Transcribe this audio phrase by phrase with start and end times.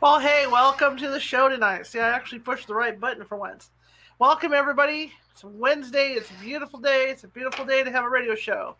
[0.00, 1.86] Well, hey, welcome to the show tonight.
[1.86, 3.70] See, I actually pushed the right button for once.
[4.18, 5.12] Welcome, everybody.
[5.30, 6.12] It's Wednesday.
[6.12, 7.10] It's a beautiful day.
[7.10, 8.76] It's a beautiful day to have a radio show.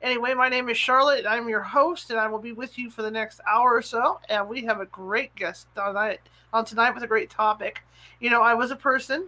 [0.00, 1.26] Anyway, my name is Charlotte.
[1.28, 4.18] I'm your host, and I will be with you for the next hour or so.
[4.30, 6.20] And we have a great guest tonight,
[6.54, 7.82] on tonight with a great topic.
[8.20, 9.26] You know, I was a person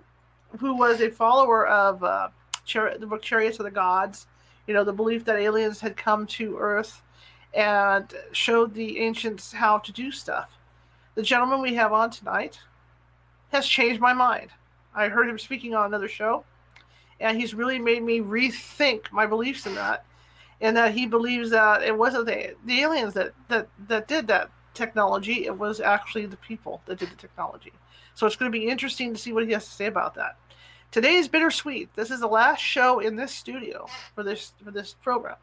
[0.59, 2.29] who was a follower of uh,
[2.65, 4.29] the book Chariots of the Gods.
[4.67, 7.03] You know, the belief that aliens had come to Earth
[7.53, 10.58] and showed the ancients how to do stuff
[11.19, 12.61] the gentleman we have on tonight
[13.51, 14.51] has changed my mind.
[14.95, 16.45] I heard him speaking on another show,
[17.19, 20.05] and he's really made me rethink my beliefs in that.
[20.61, 24.53] And that he believes that it wasn't the, the aliens that, that, that did that
[24.75, 27.73] technology, it was actually the people that did the technology.
[28.15, 30.37] So it's going to be interesting to see what he has to say about that.
[30.93, 31.89] Today is bittersweet.
[31.97, 35.37] This is the last show in this studio for this for this program,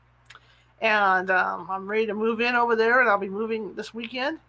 [0.80, 4.40] and um, I'm ready to move in over there, and I'll be moving this weekend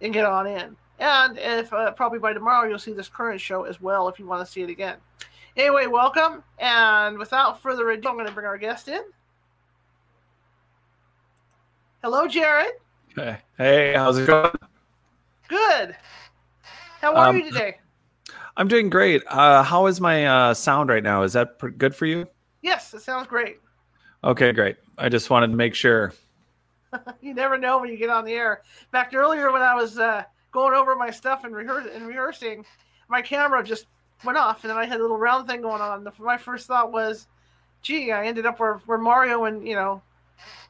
[0.00, 0.76] and get on in.
[0.98, 4.26] And if uh, probably by tomorrow you'll see this current show as well if you
[4.26, 4.96] want to see it again.
[5.56, 6.42] Anyway, welcome.
[6.58, 9.02] And without further ado, I'm going to bring our guest in.
[12.02, 12.72] Hello, Jared.
[13.14, 14.50] Hey, how's it going?
[15.46, 15.94] Good.
[17.00, 17.78] How are um, you today?
[18.56, 19.22] I'm doing great.
[19.28, 21.22] Uh, how is my uh, sound right now?
[21.22, 22.26] Is that good for you?
[22.60, 23.60] Yes, it sounds great.
[24.24, 24.78] Okay, great.
[24.98, 26.12] I just wanted to make sure.
[27.20, 28.62] you never know when you get on the air.
[28.80, 32.64] In fact, earlier when I was uh, going over my stuff and, rehears- and rehearsing,
[33.08, 33.86] my camera just
[34.24, 36.08] went off, and then I had a little round thing going on.
[36.18, 37.28] My first thought was,
[37.80, 40.02] "Gee, I ended up where, where Mario and you know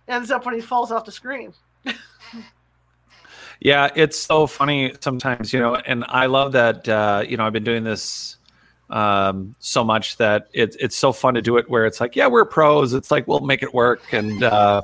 [0.08, 1.52] ends up when he falls off the screen.
[3.60, 7.52] yeah, it's so funny sometimes, you know, and I love that, uh, you know, I've
[7.52, 8.36] been doing this
[8.90, 12.26] um, so much that it's it's so fun to do it where it's like, yeah,
[12.26, 12.92] we're pros.
[12.92, 14.12] It's like, we'll make it work.
[14.12, 14.82] And, uh,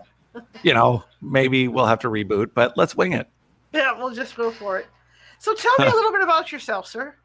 [0.63, 3.29] you know, maybe we'll have to reboot, but let's wing it.
[3.73, 4.87] Yeah, we'll just go for it.
[5.39, 7.15] So tell me a little bit about yourself, sir.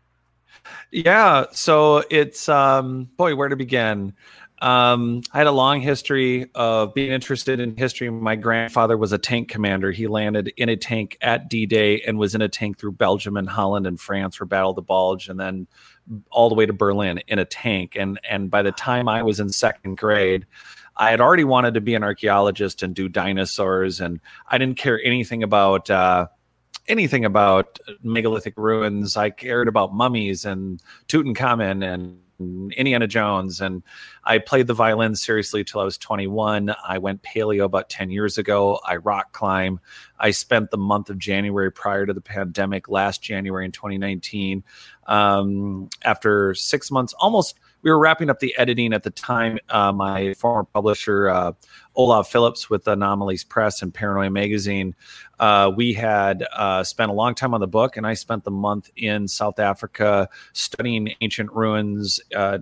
[0.91, 4.13] Yeah, so it's um boy, where to begin?
[4.63, 8.09] Um, I had a long history of being interested in history.
[8.09, 9.91] My grandfather was a tank commander.
[9.91, 13.35] He landed in a tank at D Day and was in a tank through Belgium
[13.35, 15.67] and Holland and France for Battle of the Bulge, and then
[16.31, 17.97] all the way to Berlin in a tank.
[17.99, 20.45] And and by the time I was in second grade,
[20.95, 25.01] I had already wanted to be an archaeologist and do dinosaurs, and I didn't care
[25.03, 25.89] anything about.
[25.89, 26.27] Uh,
[26.89, 29.15] anything about megalithic ruins.
[29.15, 33.61] I cared about mummies and Tutankhamun and Indiana Jones.
[33.61, 33.83] And
[34.23, 36.73] I played the violin seriously till I was 21.
[36.87, 38.79] I went paleo about 10 years ago.
[38.85, 39.79] I rock climb.
[40.19, 44.63] I spent the month of January prior to the pandemic, last January in 2019.
[45.07, 49.59] Um, after six months, almost we were wrapping up the editing at the time.
[49.69, 51.51] Uh, my former publisher, uh,
[51.95, 54.95] Olav Phillips with Anomalies Press and Paranoia Magazine,
[55.39, 58.51] uh, we had uh, spent a long time on the book, and I spent the
[58.51, 62.59] month in South Africa studying ancient ruins uh,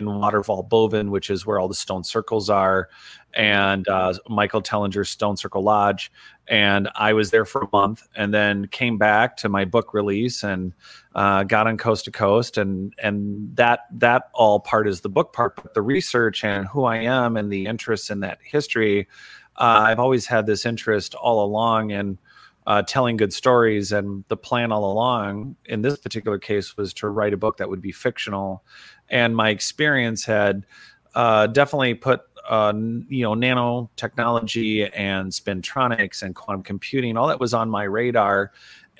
[0.00, 2.88] in Waterval Boven, which is where all the stone circles are,
[3.34, 6.12] and uh, Michael Tellinger's Stone Circle Lodge.
[6.48, 10.42] And I was there for a month, and then came back to my book release
[10.42, 10.72] and
[11.14, 15.32] uh, got on Coast to Coast, and and that that all part is the book
[15.32, 19.08] part, but the research and who I am and the interest in that history.
[19.56, 22.18] Uh, I've always had this interest all along, and
[22.66, 23.92] uh, telling good stories.
[23.92, 27.68] And the plan all along, in this particular case, was to write a book that
[27.68, 28.64] would be fictional.
[29.08, 30.66] And my experience had
[31.14, 32.72] uh, definitely put uh,
[33.08, 38.50] you know nanotechnology and spintronics and quantum computing all that was on my radar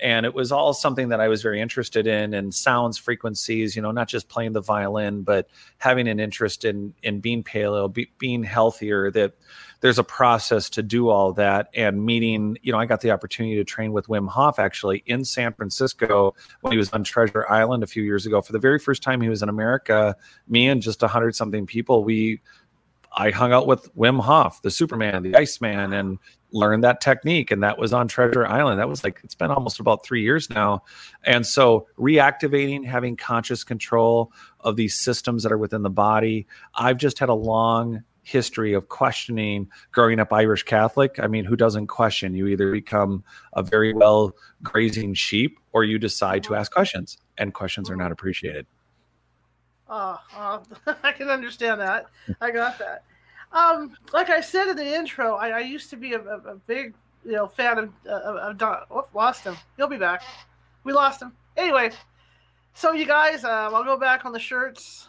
[0.01, 3.81] and it was all something that i was very interested in and sounds frequencies you
[3.81, 8.09] know not just playing the violin but having an interest in in being paleo be,
[8.17, 9.33] being healthier that
[9.83, 13.55] there's a process to do all that and meeting you know i got the opportunity
[13.55, 17.83] to train with wim hof actually in san francisco when he was on treasure island
[17.83, 20.15] a few years ago for the very first time he was in america
[20.47, 22.41] me and just a hundred something people we
[23.15, 26.17] I hung out with Wim Hof, the Superman, the Iceman, and
[26.51, 27.51] learned that technique.
[27.51, 28.79] And that was on Treasure Island.
[28.79, 30.83] That was like, it's been almost about three years now.
[31.23, 34.31] And so reactivating, having conscious control
[34.61, 36.47] of these systems that are within the body.
[36.73, 41.19] I've just had a long history of questioning growing up Irish Catholic.
[41.19, 42.33] I mean, who doesn't question?
[42.33, 43.23] You either become
[43.53, 48.11] a very well grazing sheep or you decide to ask questions, and questions are not
[48.11, 48.65] appreciated.
[49.89, 50.63] Oh, oh
[51.03, 52.05] I can understand that.
[52.41, 53.03] I got that.
[53.51, 56.55] Um, like I said in the intro, I, I used to be a, a, a,
[56.55, 58.79] big, you know, fan of, uh, of Don.
[58.89, 59.55] Oh, lost him.
[59.77, 60.23] He'll be back.
[60.83, 61.33] We lost him.
[61.55, 61.91] Anyway,
[62.73, 65.07] so you guys, uh, I'll go back on the shirts.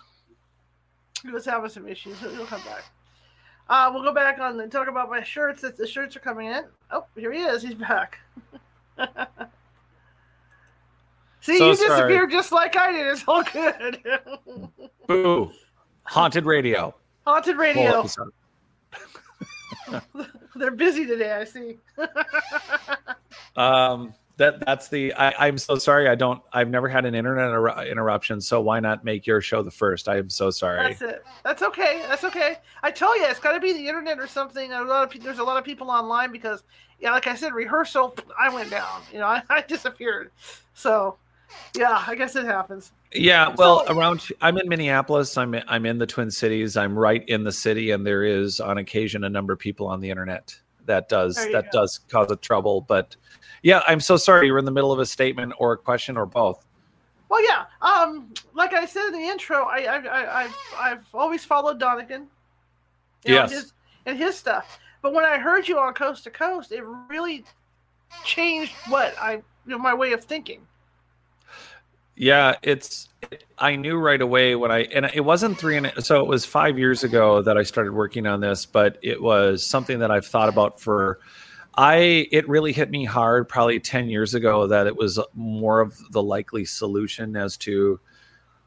[1.23, 2.19] He was having some issues.
[2.21, 2.85] He'll come back.
[3.69, 5.63] Uh, we'll go back on and talk about my shirts.
[5.63, 6.65] That the shirts are coming in.
[6.91, 7.63] Oh, here he is.
[7.63, 8.19] He's back.
[11.41, 13.07] See, so you disappeared just like I did.
[13.07, 14.03] It's all good.
[15.07, 15.51] Boo.
[16.05, 16.95] Haunted radio.
[17.27, 18.07] Haunted radio.
[20.57, 21.79] They're busy today, I see.
[23.57, 26.09] um that that's the I, am so sorry.
[26.09, 29.63] I don't i've never had an internet inter- interruption so why not make your show
[29.63, 30.09] the first?
[30.09, 30.89] I am so sorry.
[30.89, 31.25] That's it.
[31.45, 32.03] That's okay.
[32.09, 32.57] That's okay.
[32.83, 34.73] I tell you it's got to be the internet or something.
[34.73, 36.65] A lot of people there's a lot of people online because
[37.01, 40.31] yeah like i said rehearsal i went down you know i, I disappeared.
[40.75, 41.17] So
[41.77, 42.93] yeah i guess it happens.
[43.13, 45.39] Yeah well so, around i'm in minneapolis.
[45.39, 46.77] I'm i'm in the twin cities.
[46.77, 50.01] I'm right in the city and there is on occasion a number of people on
[50.01, 51.81] the internet that does that go.
[51.81, 53.17] does cause a trouble but
[53.65, 54.47] yeah, I'm so sorry.
[54.47, 56.67] You're in the middle of a statement or a question or both.
[57.31, 57.65] Well, yeah.
[57.81, 62.27] Um, like I said in the intro, I, I, I, I've, I've always followed Daniken.
[63.25, 63.51] yes.
[63.51, 63.73] Know, his,
[64.05, 64.79] and his stuff.
[65.01, 67.43] But when I heard you on Coast to Coast, it really
[68.23, 70.61] changed what I, you know, my way of thinking.
[72.17, 73.09] Yeah, it's.
[73.59, 76.79] I knew right away when I and it wasn't three and so it was five
[76.79, 80.49] years ago that I started working on this, but it was something that I've thought
[80.49, 81.21] about for
[81.77, 85.99] I it really hit me hard probably 10 years ago that it was more of
[86.13, 87.99] the likely solution as to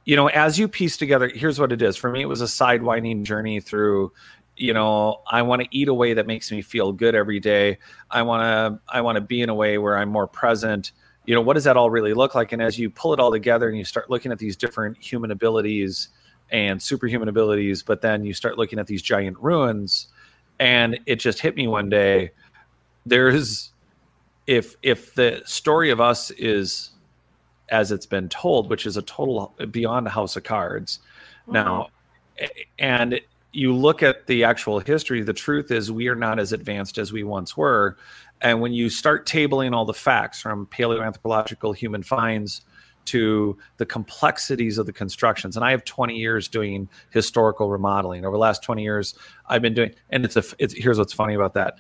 [0.06, 2.46] you know as you piece together here's what it is for me it was a
[2.46, 4.12] sidewinding journey through
[4.58, 7.78] you know I want to eat a way that makes me feel good every day
[8.12, 10.92] I want to I want to be in a way where I'm more present
[11.28, 13.32] you know what does that all really look like and as you pull it all
[13.32, 16.10] together and you start looking at these different human abilities
[16.50, 20.08] and superhuman abilities but then you start looking at these giant ruins
[20.60, 22.32] and it just hit me one day
[23.06, 23.72] there's
[24.48, 26.92] if if the story of us is
[27.70, 31.00] as it's been told, which is a total beyond a house of cards.
[31.44, 31.54] Mm-hmm.
[31.54, 31.90] Now,
[32.80, 33.20] and
[33.52, 37.12] you look at the actual history, the truth is we are not as advanced as
[37.12, 37.98] we once were.
[38.42, 42.62] And when you start tabling all the facts from paleoanthropological human finds
[43.06, 48.26] to the complexities of the constructions, and I have 20 years doing historical remodeling.
[48.26, 49.16] Over the last 20 years,
[49.48, 51.78] I've been doing, and it's a, it's here's what's funny about that.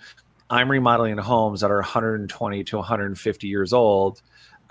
[0.49, 4.21] I'm remodeling homes that are 120 to 150 years old,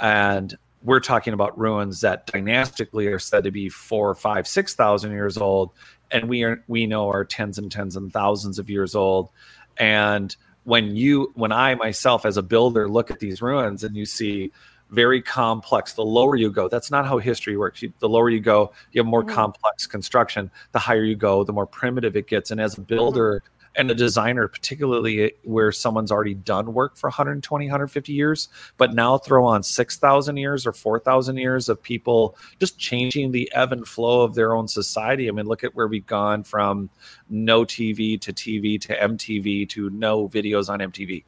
[0.01, 5.13] and we're talking about ruins that dynastically are said to be four, five, six thousand
[5.13, 5.73] years old,
[6.11, 9.31] and we are we know are tens and tens and thousands of years old.
[9.77, 10.35] And
[10.67, 14.53] when you, when I myself as a builder look at these ruins and you see
[14.91, 15.95] very complex.
[15.95, 17.83] The lower you go, that's not how history works.
[17.83, 19.35] You, the lower you go, you have more mm-hmm.
[19.35, 20.51] complex construction.
[20.73, 22.51] The higher you go, the more primitive it gets.
[22.51, 27.09] And as a builder, mm-hmm and a designer, particularly where someone's already done work for
[27.09, 32.79] 120, 150 years, but now throw on 6,000 years or 4,000 years of people just
[32.79, 35.29] changing the ebb and flow of their own society.
[35.29, 36.89] I mean, look at where we've gone from
[37.29, 41.25] no TV to TV to MTV to no videos on MTV.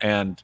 [0.00, 0.42] And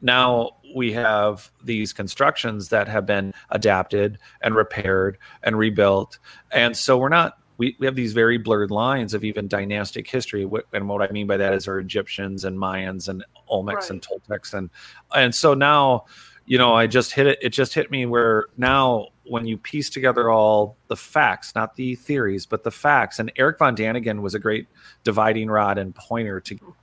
[0.00, 6.18] now we have these constructions that have been adapted and repaired and rebuilt.
[6.50, 10.48] And so we're not we, we have these very blurred lines of even dynastic history.
[10.72, 13.90] And what I mean by that is our Egyptians and Mayans and Olmecs right.
[13.90, 14.54] and Toltecs.
[14.54, 14.70] And,
[15.14, 16.06] and so now,
[16.46, 17.38] you know, I just hit it.
[17.40, 21.94] It just hit me where now when you piece together all the facts, not the
[21.94, 24.66] theories, but the facts, and Eric Von Daniken was a great
[25.04, 26.74] dividing rod and pointer to.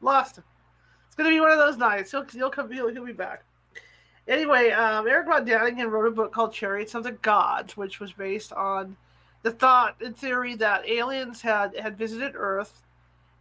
[0.00, 0.44] Lost him.
[1.06, 2.12] It's going to be one of those nights.
[2.12, 2.70] He'll, he'll come.
[2.70, 3.42] He'll, he'll be back.
[4.28, 8.12] Anyway, um, Eric Von Daniken wrote a book called Chariots of the Gods, which was
[8.12, 8.96] based on
[9.42, 12.82] the thought and theory that aliens had, had visited Earth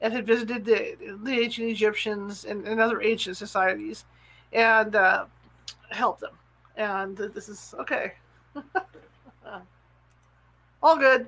[0.02, 4.06] and had visited the, the ancient Egyptians and, and other ancient societies
[4.54, 5.26] and uh,
[5.90, 6.34] helped them.
[6.78, 8.14] And this is okay.
[10.84, 11.26] All good.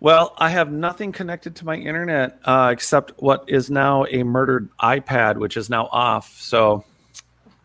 [0.00, 4.68] Well, I have nothing connected to my internet uh, except what is now a murdered
[4.80, 6.38] iPad, which is now off.
[6.38, 6.84] So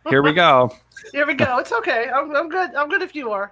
[0.10, 0.74] here we go.
[1.12, 1.60] here we go.
[1.60, 2.10] It's okay.
[2.10, 2.74] I'm, I'm good.
[2.74, 3.52] I'm good if you are.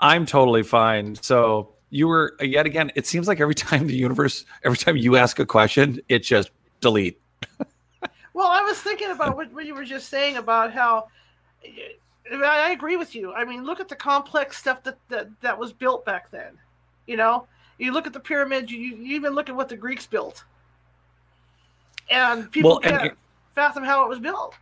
[0.00, 1.16] I'm totally fine.
[1.16, 2.92] So you were yet again.
[2.94, 6.50] It seems like every time the universe, every time you ask a question, it just
[6.80, 7.20] delete.
[8.34, 11.08] well, I was thinking about what, what you were just saying about how.
[12.30, 13.32] I agree with you.
[13.32, 16.58] I mean, look at the complex stuff that, that, that was built back then.
[17.06, 17.46] You know,
[17.78, 18.70] you look at the pyramids.
[18.70, 20.44] You, you even look at what the Greeks built,
[22.10, 23.12] and people well, can't and,
[23.54, 24.54] fathom how it was built.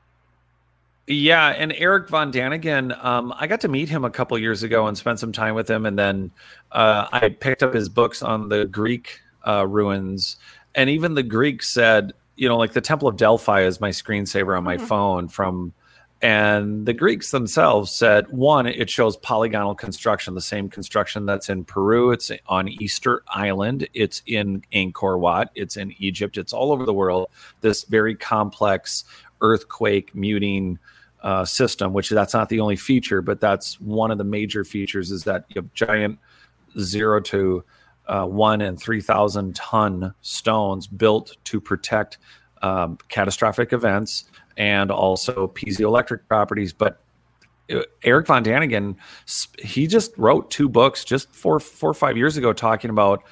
[1.09, 4.89] Yeah, and Eric Von Daniken, um, I got to meet him a couple years ago
[4.89, 6.33] and spent some time with him, and then
[6.73, 10.37] uh, I picked up his books on the Greek uh, ruins,
[10.75, 14.59] and even the Greeks said, you know, like the Temple of Delphi is my screensaver
[14.59, 14.87] on my mm-hmm.
[14.87, 15.73] phone from,
[16.23, 21.65] and the Greeks themselves said one, it shows polygonal construction, the same construction that's in
[21.65, 26.85] Peru, it's on Easter Island, it's in Angkor Wat, it's in Egypt, it's all over
[26.85, 27.29] the world.
[27.61, 29.05] This very complex
[29.41, 30.81] earthquake muting
[31.27, 35.11] uh, system, which that's not the only feature, but that's one of the major features
[35.11, 36.21] is that you have giant
[36.79, 37.65] zero to
[38.07, 42.19] uh, one and 3,000 ton stones built to protect
[42.63, 46.73] um, catastrophic events and also piezoelectric properties.
[46.73, 47.01] But
[47.73, 48.95] uh, Eric Von Daniken,
[49.59, 53.25] he just wrote two books just four, four or five years ago talking about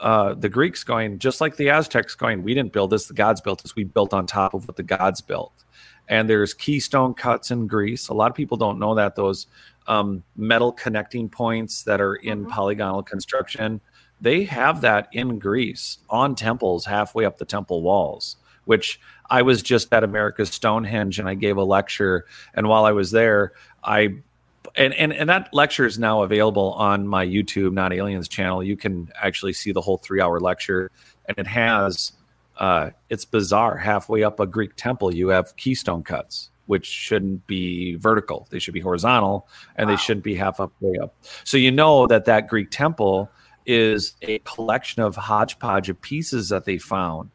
[0.00, 3.40] uh, the Greeks going, just like the Aztecs going, we didn't build this, the gods
[3.40, 5.63] built this, we built on top of what the gods built
[6.08, 8.08] and there's keystone cuts in Greece.
[8.08, 9.46] A lot of people don't know that those
[9.86, 12.50] um, metal connecting points that are in mm-hmm.
[12.50, 13.80] polygonal construction,
[14.20, 18.36] they have that in Greece on temples halfway up the temple walls.
[18.66, 22.92] Which I was just at America's Stonehenge and I gave a lecture, and while I
[22.92, 24.14] was there, I
[24.74, 28.62] and, and and that lecture is now available on my YouTube Not Aliens channel.
[28.62, 30.90] You can actually see the whole three hour lecture,
[31.26, 32.12] and it has
[32.58, 33.76] uh, it's bizarre.
[33.76, 38.46] Halfway up a Greek temple, you have keystone cuts, which shouldn't be vertical.
[38.50, 39.94] They should be horizontal, and wow.
[39.94, 41.14] they shouldn't be half up way up.
[41.44, 43.30] So you know that that Greek temple
[43.66, 47.30] is a collection of hodgepodge of pieces that they found.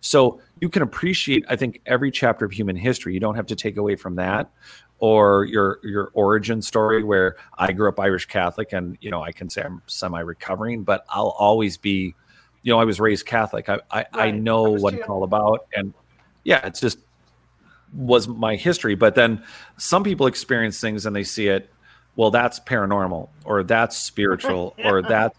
[0.00, 3.14] So you can appreciate, I think, every chapter of human history.
[3.14, 4.50] You don't have to take away from that
[5.02, 9.32] or your your origin story where I grew up Irish Catholic and you know I
[9.32, 12.14] can say I'm semi recovering, but I'll always be
[12.62, 13.68] you know, I was raised Catholic.
[13.68, 14.08] I I, right.
[14.14, 15.92] I know what it's all about, and
[16.44, 16.98] yeah, it's just
[17.92, 18.94] was my history.
[18.94, 19.42] But then
[19.76, 21.68] some people experience things and they see it.
[22.14, 25.36] Well, that's paranormal, or that's spiritual, or that's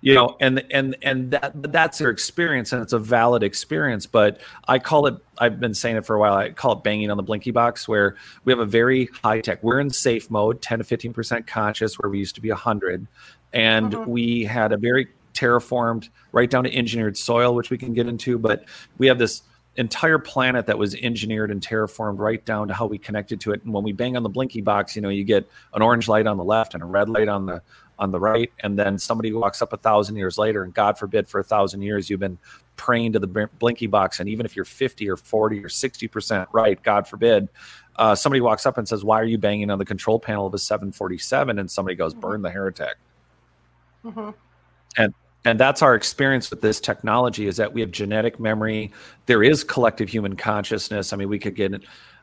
[0.00, 4.06] you know, and and and that that's their experience, and it's a valid experience.
[4.06, 5.16] But I call it.
[5.38, 6.34] I've been saying it for a while.
[6.34, 9.62] I call it banging on the blinky box, where we have a very high tech.
[9.62, 13.06] We're in safe mode, ten to fifteen percent conscious, where we used to be hundred,
[13.52, 14.10] and mm-hmm.
[14.10, 18.38] we had a very terraformed right down to engineered soil, which we can get into.
[18.38, 18.64] But
[18.98, 19.42] we have this
[19.76, 23.62] entire planet that was engineered and terraformed right down to how we connected to it.
[23.64, 26.26] And when we bang on the blinky box, you know, you get an orange light
[26.26, 27.62] on the left and a red light on the
[27.98, 31.26] on the right, and then somebody walks up a thousand years later, and God forbid,
[31.26, 32.36] for a thousand years you've been
[32.76, 36.48] praying to the blinky box, and even if you're 50 or 40 or 60 percent
[36.52, 37.48] right, God forbid,
[37.96, 40.52] uh, somebody walks up and says, "Why are you banging on the control panel of
[40.52, 42.96] a 747?" And somebody goes, "Burn the heretic."
[44.04, 44.30] Mm-hmm.
[44.98, 45.14] And
[45.46, 48.92] and that's our experience with this technology is that we have genetic memory.
[49.26, 51.12] There is collective human consciousness.
[51.12, 51.72] I mean we could get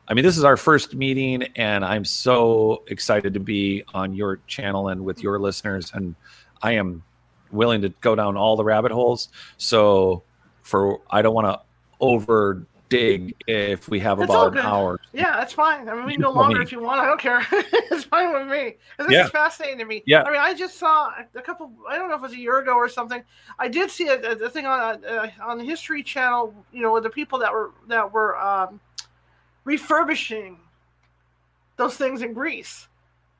[0.06, 4.36] i mean this is our first meeting and i'm so excited to be on your
[4.46, 6.14] channel and with your listeners and
[6.60, 7.02] i am
[7.50, 9.30] willing to go down all the rabbit holes.
[9.56, 10.22] So
[10.62, 11.60] for i don't want to
[12.00, 15.00] over dig if we have it's about an hour.
[15.12, 15.88] Yeah, that's fine.
[15.88, 17.00] I mean, we can go longer if you want.
[17.00, 17.46] I don't care.
[17.52, 18.76] it's fine with me.
[18.98, 19.24] This yeah.
[19.24, 20.02] is fascinating to me.
[20.06, 20.22] Yeah.
[20.22, 21.72] I mean, I just saw a couple.
[21.88, 23.22] I don't know if it was a year ago or something.
[23.58, 26.54] I did see a, a thing on uh, on the History Channel.
[26.72, 28.80] You know, with the people that were that were um,
[29.64, 30.58] refurbishing
[31.76, 32.88] those things in Greece.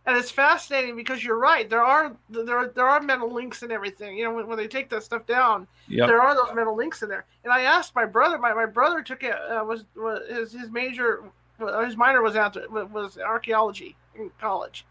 [0.06, 1.68] And it's fascinating because you're right.
[1.68, 4.16] There are there are, there are mental links and everything.
[4.18, 6.08] You know, when, when they take that stuff down, yep.
[6.08, 7.24] there are those metal links in there.
[7.44, 8.38] And I asked my brother.
[8.38, 11.24] My, my brother took it uh, was, was his his major
[11.84, 14.84] his minor was out was archaeology in college,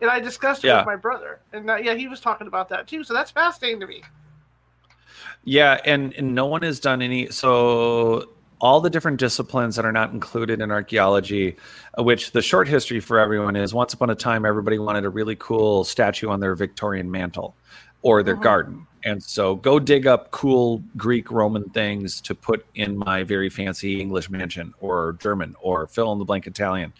[0.00, 0.78] and I discussed it yeah.
[0.78, 3.04] with my brother, and yeah, he was talking about that too.
[3.04, 4.02] So that's fascinating to me.
[5.44, 7.30] Yeah, and, and no one has done any.
[7.30, 8.30] So
[8.66, 11.56] all the different disciplines that are not included in archaeology,
[11.96, 15.08] uh, which the short history for everyone is once upon a time, everybody wanted a
[15.08, 17.54] really cool statue on their Victorian mantle
[18.02, 18.42] or their uh-huh.
[18.42, 18.84] garden.
[19.04, 24.00] And so go dig up cool Greek Roman things to put in my very fancy
[24.00, 26.92] English mansion or German or fill in the blank Italian.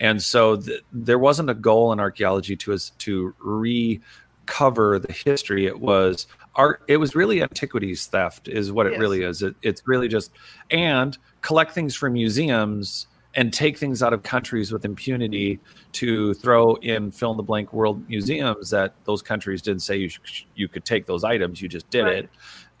[0.00, 5.66] And so th- there wasn't a goal in archaeology to to recover the history.
[5.66, 6.26] It was
[6.56, 9.00] art it was really antiquities theft is what it yes.
[9.00, 10.32] really is it, it's really just
[10.70, 15.60] and collect things from museums and take things out of countries with impunity
[15.92, 20.08] to throw in fill in the blank world museums that those countries didn't say you
[20.08, 22.16] sh- you could take those items you just did right.
[22.16, 22.30] it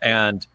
[0.02, 0.46] and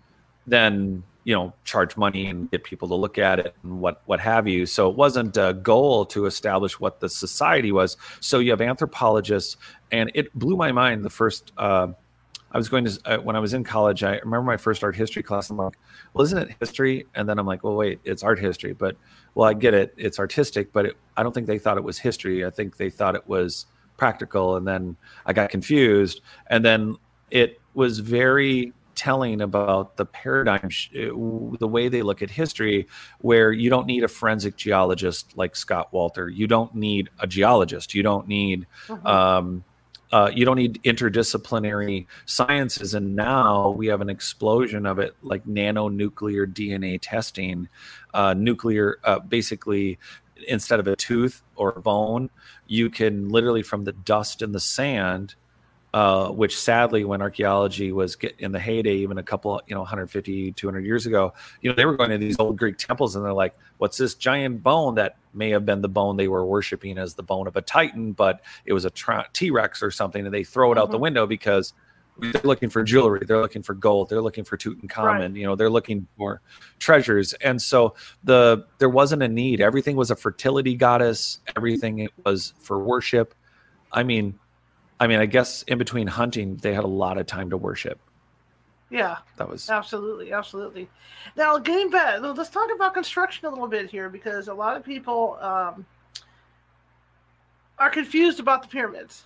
[0.45, 4.19] then you know charge money and get people to look at it and what what
[4.19, 8.51] have you so it wasn't a goal to establish what the society was so you
[8.51, 9.57] have anthropologists
[9.91, 11.87] and it blew my mind the first uh,
[12.55, 14.01] I was going to uh, when I was in college.
[14.01, 15.49] I remember my first art history class.
[15.49, 15.77] I'm like,
[16.13, 17.05] well, isn't it history?
[17.13, 18.71] And then I'm like, well, wait, it's art history.
[18.71, 18.95] But
[19.33, 19.93] well, I get it.
[19.97, 22.45] It's artistic, but it, I don't think they thought it was history.
[22.45, 23.65] I think they thought it was
[23.97, 24.55] practical.
[24.55, 24.95] And then
[25.25, 26.21] I got confused.
[26.47, 26.95] And then
[27.29, 32.87] it was very telling about the paradigm, uh, the way they look at history,
[33.19, 36.33] where you don't need a forensic geologist like Scott Wolter.
[36.33, 37.93] You don't need a geologist.
[37.93, 38.65] You don't need.
[38.87, 39.05] Mm-hmm.
[39.05, 39.65] Um,
[40.15, 42.93] uh, you don't need interdisciplinary sciences.
[42.93, 47.67] And now we have an explosion of it like nanonuclear dna testing
[48.13, 49.99] uh, nuclear uh, basically
[50.47, 52.29] instead of a tooth or bone
[52.67, 55.35] you can literally from the dust in the sand
[55.95, 60.51] uh, which sadly, when archaeology was in the heyday, even a couple, you know, 150,
[60.51, 63.31] 200 years ago, you know, they were going to these old Greek temples and they're
[63.31, 67.13] like, what's this giant bone that may have been the bone they were worshiping as
[67.13, 68.91] the bone of a Titan, but it was a
[69.31, 70.25] T Rex or something.
[70.25, 70.81] And they throw it mm-hmm.
[70.81, 71.03] out the mm-hmm.
[71.03, 71.71] window because
[72.19, 75.33] they're looking for jewelry, they're looking for gold, they're looking for Tutankhamun, right.
[75.33, 76.41] you know, they're looking for
[76.77, 77.31] treasures.
[77.35, 79.61] And so the there wasn't a need.
[79.61, 83.33] Everything was a fertility goddess, everything it was for worship.
[83.93, 84.37] I mean,
[84.99, 87.99] I mean, I guess in between hunting, they had a lot of time to worship.
[88.89, 90.87] Yeah, that was absolutely, absolutely.
[91.35, 94.85] Now, getting back, let's talk about construction a little bit here because a lot of
[94.85, 95.85] people um,
[97.79, 99.23] are confused about the pyramids,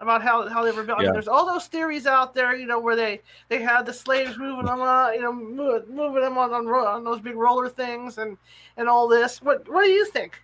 [0.00, 0.98] about how, how they were built.
[0.98, 1.04] Yeah.
[1.04, 3.92] I mean, there's all those theories out there, you know, where they they had the
[3.92, 7.68] slaves moving them, uh, you know, move, moving them on, on on those big roller
[7.68, 8.36] things and
[8.76, 9.40] and all this.
[9.40, 10.42] What what do you think?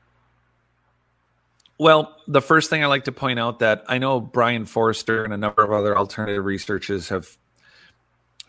[1.83, 5.35] Well, the first thing I like to point out that I know Brian Foerster and
[5.35, 7.37] a number of other alternative researchers have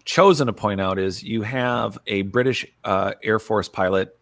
[0.05, 4.15] chosen to point out is you have a British uh, Air Force pilot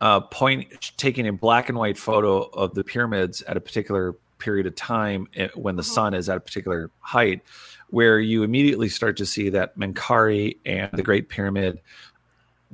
[0.00, 4.66] uh, point taking a black and white photo of the pyramids at a particular period
[4.66, 7.42] of time eh, when the sun is at a particular height,
[7.90, 11.78] where you immediately start to see that Menkaure and the Great Pyramid,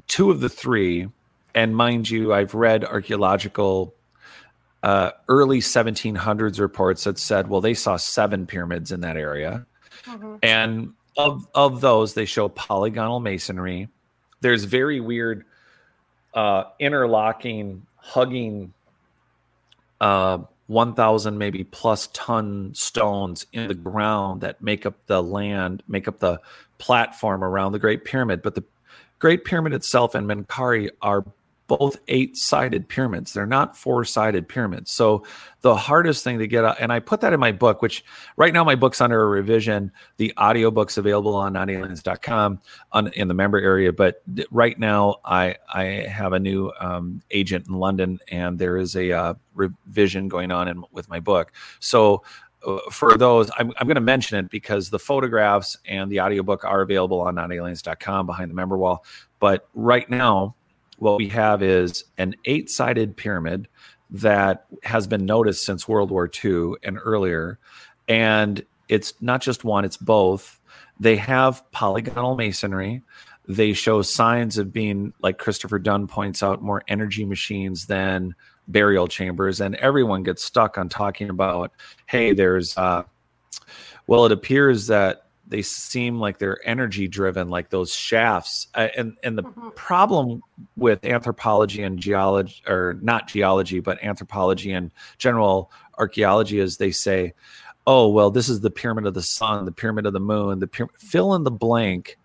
[0.07, 1.09] two of the three,
[1.57, 3.96] and mind you, I've read archaeological
[4.83, 9.67] uh, early 1700s reports that said, well, they saw seven pyramids in that area.
[10.05, 10.37] Mm-hmm.
[10.43, 13.89] And of, of those, they show polygonal masonry.
[14.41, 15.45] There's very weird
[16.35, 18.73] uh, interlocking, hugging
[20.01, 26.07] uh, 1,000 maybe plus ton stones in the ground that make up the land, make
[26.07, 26.41] up the
[26.79, 28.43] platform around the Great Pyramid.
[28.43, 28.65] But the
[29.19, 31.25] Great Pyramid itself and Menkaure are
[31.67, 33.33] both eight sided pyramids.
[33.33, 34.91] They're not four sided pyramids.
[34.91, 35.25] So
[35.63, 38.05] the hardest thing to get out, and I put that in my book, which
[38.37, 39.91] right now my book's under a revision.
[40.17, 42.61] The audiobook's available on notaliens.com
[42.93, 43.93] on, in the member area.
[43.93, 48.95] But right now I, I have a new um, agent in London and there is
[48.97, 51.53] a uh, revision going on in, with my book.
[51.81, 52.23] So
[52.67, 56.65] uh, for those, I'm, I'm going to mention it because the photographs and the audiobook
[56.65, 59.05] are available on notaliens.com behind the member wall.
[59.39, 60.56] But right now,
[60.99, 63.69] what we have is an eight sided pyramid
[64.11, 67.59] that has been noticed since World War II and earlier.
[68.09, 70.61] And it's not just one, it's both.
[71.01, 73.03] They have polygonal masonry.
[73.49, 78.35] They show signs of being, like Christopher Dunn points out, more energy machines than
[78.69, 79.61] burial chambers.
[79.61, 81.73] And everyone gets stuck on talking about,
[82.07, 83.03] hey, there's, uh,
[84.07, 89.17] well, it appears that they seem like they're energy driven like those shafts uh, and
[89.23, 89.69] and the mm-hmm.
[89.71, 90.43] problem
[90.77, 97.33] with anthropology and geology or not geology but anthropology and general archaeology is they say,
[97.87, 100.67] oh, well, this is the pyramid of the sun, the pyramid of the moon, the
[100.67, 102.19] pyramid, fill in the blank,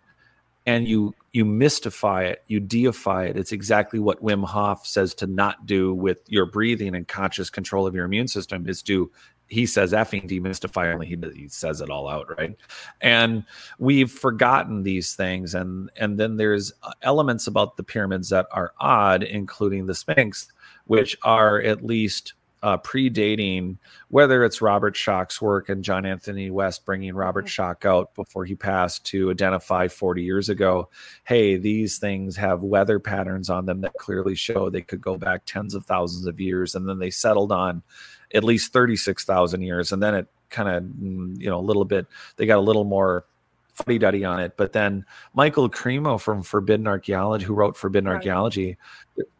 [0.66, 3.38] and you you mystify it, you deify it.
[3.38, 7.88] It's exactly what Wim Hof says to not do with your breathing and conscious control
[7.88, 9.10] of your immune system is to
[9.52, 12.56] he says effing demystify only he, he says it all out right
[13.02, 13.44] and
[13.78, 18.74] we've forgotten these things and and then there's uh, elements about the pyramids that are
[18.80, 20.52] odd including the sphinx
[20.86, 22.34] which are at least
[22.64, 23.78] uh, predating
[24.10, 27.62] whether it's Robert Schoch's work and John Anthony West bringing Robert mm-hmm.
[27.62, 30.90] Schoch out before he passed to identify 40 years ago,
[31.24, 35.42] hey, these things have weather patterns on them that clearly show they could go back
[35.46, 36.76] tens of thousands of years.
[36.76, 37.82] And then they settled on
[38.34, 39.91] at least 36,000 years.
[39.91, 40.84] And then it kind of,
[41.41, 43.26] you know, a little bit, they got a little more
[43.74, 44.58] fuddy duddy on it.
[44.58, 48.15] But then Michael Cremo from Forbidden Archaeology, who wrote Forbidden right.
[48.15, 48.78] Archaeology,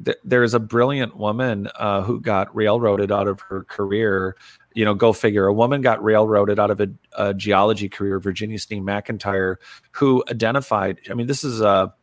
[0.04, 4.36] th- there's a brilliant woman uh, who got railroaded out of her career.
[4.73, 5.47] You know, go figure.
[5.47, 9.58] A woman got railroaded out of a, a geology career, Virginia Steen McIntyre,
[9.91, 11.01] who identified.
[11.10, 11.93] I mean, this is a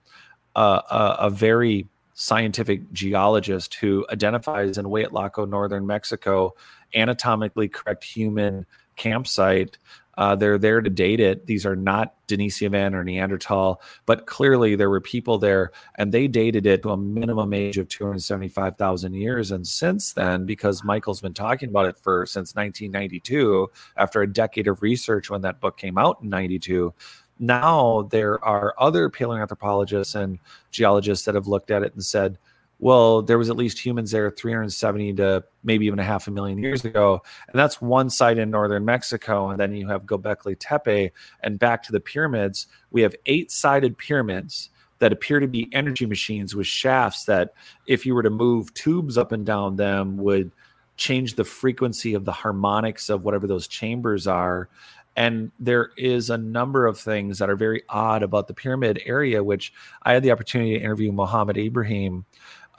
[0.59, 6.55] a, a very scientific geologist who identifies in Hueyatlaco, northern Mexico,
[6.95, 9.79] anatomically correct human campsite.
[10.19, 11.47] Uh, they're there to date it.
[11.47, 16.67] These are not Denisovan or Neanderthal, but clearly there were people there and they dated
[16.67, 19.53] it to a minimum age of 275,000 years.
[19.53, 24.67] And since then, because Michael's been talking about it for since 1992, after a decade
[24.67, 26.93] of research when that book came out in 92,
[27.39, 30.41] now there are other paleoanthropologists and
[30.73, 32.39] geologists that have looked at it and said,
[32.81, 36.59] well, there was at least humans there 370 to maybe even a half a million
[36.59, 37.23] years ago.
[37.49, 39.49] And that's one site in northern Mexico.
[39.49, 41.13] And then you have Gobekli Tepe.
[41.43, 46.07] And back to the pyramids, we have eight sided pyramids that appear to be energy
[46.07, 47.53] machines with shafts that,
[47.87, 50.53] if you were to move tubes up and down them, would
[50.97, 54.69] change the frequency of the harmonics of whatever those chambers are.
[55.17, 59.43] And there is a number of things that are very odd about the pyramid area,
[59.43, 62.25] which I had the opportunity to interview Mohammed Ibrahim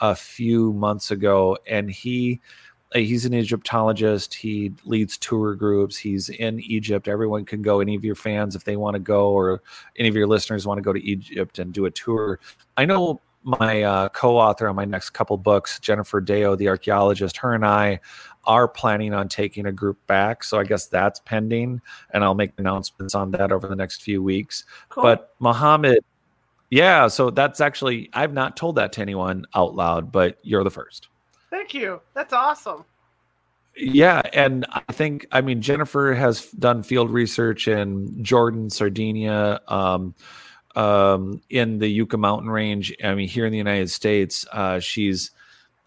[0.01, 2.39] a few months ago, and he
[2.95, 4.33] uh, he's an Egyptologist.
[4.33, 5.97] He leads tour groups.
[5.97, 7.07] He's in Egypt.
[7.07, 7.79] Everyone can go.
[7.79, 9.61] Any of your fans, if they want to go, or
[9.97, 12.39] any of your listeners want to go to Egypt and do a tour.
[12.77, 17.37] I know my uh, co-author on my next couple books, Jennifer Deo, the archaeologist.
[17.37, 17.99] Her and I
[18.45, 20.43] are planning on taking a group back.
[20.43, 21.81] So I guess that's pending,
[22.11, 24.65] and I'll make announcements on that over the next few weeks.
[24.89, 25.03] Cool.
[25.03, 26.03] But Mohammed
[26.69, 30.71] yeah, so that's actually I've not told that to anyone out loud, but you're the
[30.71, 31.07] first.
[31.49, 32.01] Thank you.
[32.13, 32.85] That's awesome.
[33.75, 40.13] Yeah, and I think I mean Jennifer has done field research in Jordan, Sardinia, um,
[40.75, 42.93] um, in the Yucca Mountain Range.
[43.03, 45.31] I mean, here in the United States, uh, she's,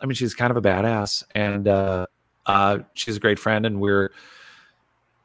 [0.00, 2.06] I mean, she's kind of a badass, and uh,
[2.46, 4.10] uh, she's a great friend, and we're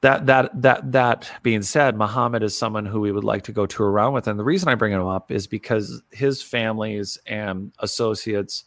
[0.01, 3.65] that that that that being said, Muhammad is someone who we would like to go
[3.65, 7.71] tour around with, and the reason I bring him up is because his families and
[7.79, 8.65] associates.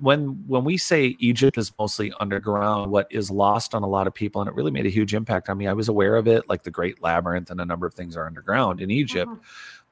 [0.00, 4.14] When when we say Egypt is mostly underground, what is lost on a lot of
[4.14, 5.66] people, and it really made a huge impact on me.
[5.66, 8.24] I was aware of it, like the Great Labyrinth and a number of things are
[8.24, 9.28] underground in Egypt.
[9.28, 9.42] Mm-hmm.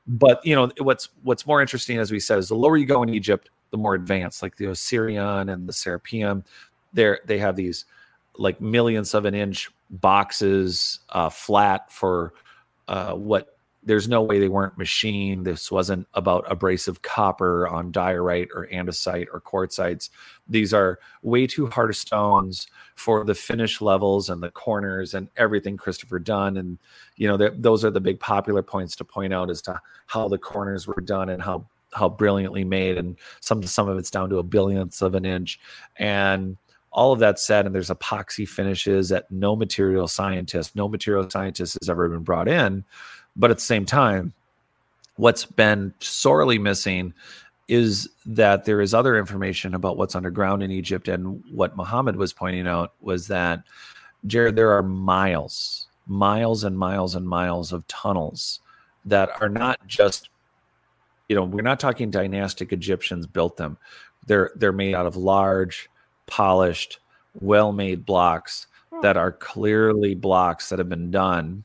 [0.07, 3.03] But you know what's what's more interesting, as we said, is the lower you go
[3.03, 6.45] in Egypt, the more advanced, like the Osirian and the Serapeum.
[6.93, 7.87] There they have these
[8.39, 12.33] like millions of an inch boxes uh, flat for
[12.89, 15.47] uh, what there's no way they weren't machined.
[15.47, 20.11] This wasn't about abrasive copper on diorite or andesite or quartzites.
[20.49, 25.77] These are way too hard stones for the finish levels and the corners and everything
[25.77, 26.57] Christopher Dunn.
[26.57, 26.79] And
[27.15, 30.39] you know, those are the big popular points to point out as to how the
[30.39, 32.99] corners were done and how how brilliantly made.
[32.99, 35.61] And some some of it's down to a billionth of an inch.
[35.97, 36.57] And
[36.97, 41.77] all of that said, and there's epoxy finishes that no material scientist, no material scientist
[41.81, 42.85] has ever been brought in.
[43.37, 44.33] But at the same time,
[45.17, 47.13] what's been sorely missing
[47.69, 51.07] is that there is other information about what's underground in Egypt.
[51.07, 53.63] And what Muhammad was pointing out was that,
[54.27, 58.61] Jared, there are miles, miles and miles and miles of tunnels
[59.05, 60.31] that are not just,
[61.29, 63.77] you know, we're not talking dynastic Egyptians built them.
[64.27, 65.91] They're they're made out of large
[66.27, 66.99] polished,
[67.41, 69.01] well made blocks hmm.
[69.01, 71.65] that are clearly blocks that have been done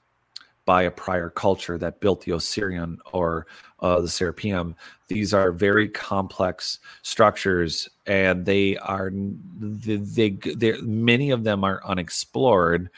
[0.66, 3.48] by a prior culture that built the Osirian or
[3.80, 4.76] uh, the Serapeum.
[5.08, 12.90] These are very complex structures, and they are they, they many of them are unexplored,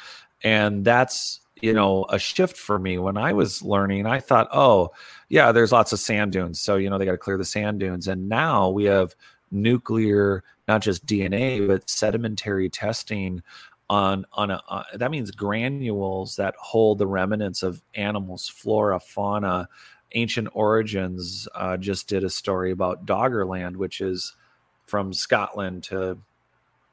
[0.43, 4.05] and that's you know a shift for me when I was learning.
[4.05, 4.91] I thought, oh
[5.29, 7.79] yeah, there's lots of sand dunes, so you know they got to clear the sand
[7.79, 9.15] dunes, and now we have
[9.51, 13.41] nuclear not just DNA, but sedimentary testing
[13.89, 19.67] on on a uh, that means granules that hold the remnants of animals, flora, fauna,
[20.13, 21.47] ancient origins.
[21.55, 24.35] Uh, just did a story about Doggerland, which is
[24.85, 26.17] from Scotland to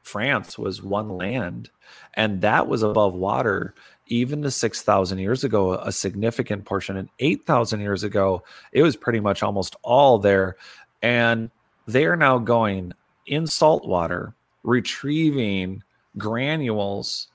[0.03, 1.71] France was one land,
[2.15, 3.75] and that was above water
[4.11, 6.97] even to 6,000 years ago, a significant portion.
[6.97, 10.57] And 8,000 years ago, it was pretty much almost all there.
[11.01, 11.51] And
[11.87, 12.93] they are now going
[13.31, 15.83] in salt water, retrieving
[16.19, 17.29] granules,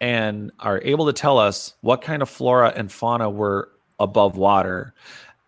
[0.00, 4.92] and are able to tell us what kind of flora and fauna were above water.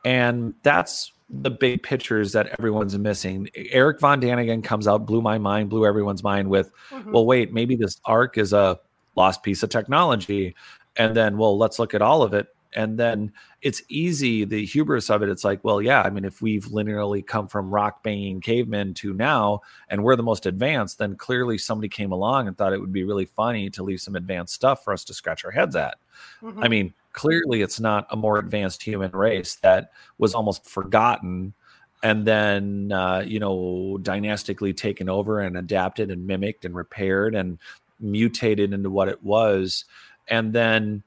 [0.04, 3.50] And that's the big pictures that everyone's missing.
[3.54, 7.12] Eric Von Daniken comes out, blew my mind, blew everyone's mind with, mm-hmm.
[7.12, 8.80] well, wait, maybe this ark is a
[9.16, 10.54] lost piece of technology.
[10.96, 12.46] And then, well, let's look at all of it.
[12.74, 15.28] And then it's easy, the hubris of it.
[15.28, 19.14] It's like, well, yeah, I mean, if we've linearly come from rock banging cavemen to
[19.14, 22.92] now, and we're the most advanced, then clearly somebody came along and thought it would
[22.92, 25.96] be really funny to leave some advanced stuff for us to scratch our heads at.
[26.42, 26.62] Mm-hmm.
[26.62, 31.54] I mean, clearly it's not a more advanced human race that was almost forgotten
[32.02, 37.59] and then uh, you know dynastically taken over and adapted and mimicked and repaired and
[38.00, 39.85] mutated into what it was
[40.28, 41.02] and then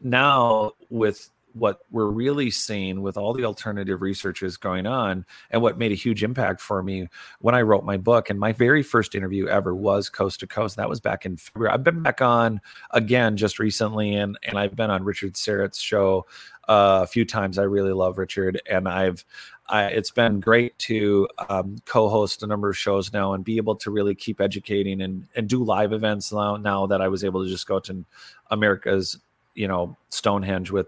[0.00, 5.78] now with what we're really seeing with all the alternative researches going on and what
[5.78, 7.08] made a huge impact for me
[7.40, 10.76] when I wrote my book and my very first interview ever was coast to coast.
[10.76, 11.72] That was back in February.
[11.72, 16.26] I've been back on again just recently and and I've been on Richard Syrett's show
[16.68, 17.58] uh, a few times.
[17.58, 19.24] I really love Richard and I've
[19.68, 23.74] I, it's been great to um, co-host a number of shows now and be able
[23.76, 27.42] to really keep educating and, and do live events now, now that I was able
[27.42, 28.04] to just go to
[28.50, 29.18] America's
[29.56, 30.86] you know Stonehenge with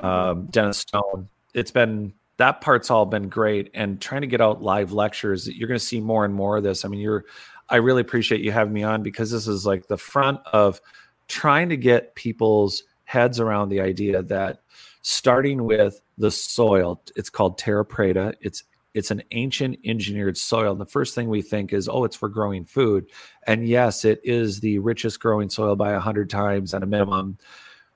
[0.00, 1.28] um, Dennis Stone.
[1.54, 5.48] It's been that part's all been great, and trying to get out live lectures.
[5.48, 6.84] You're going to see more and more of this.
[6.84, 7.24] I mean, you're.
[7.68, 10.80] I really appreciate you having me on because this is like the front of
[11.26, 14.60] trying to get people's heads around the idea that
[15.02, 18.34] starting with the soil, it's called terra preta.
[18.40, 18.62] It's
[18.94, 20.72] it's an ancient engineered soil.
[20.72, 23.06] And the first thing we think is, oh, it's for growing food.
[23.46, 27.36] And yes, it is the richest growing soil by 100 times at a minimum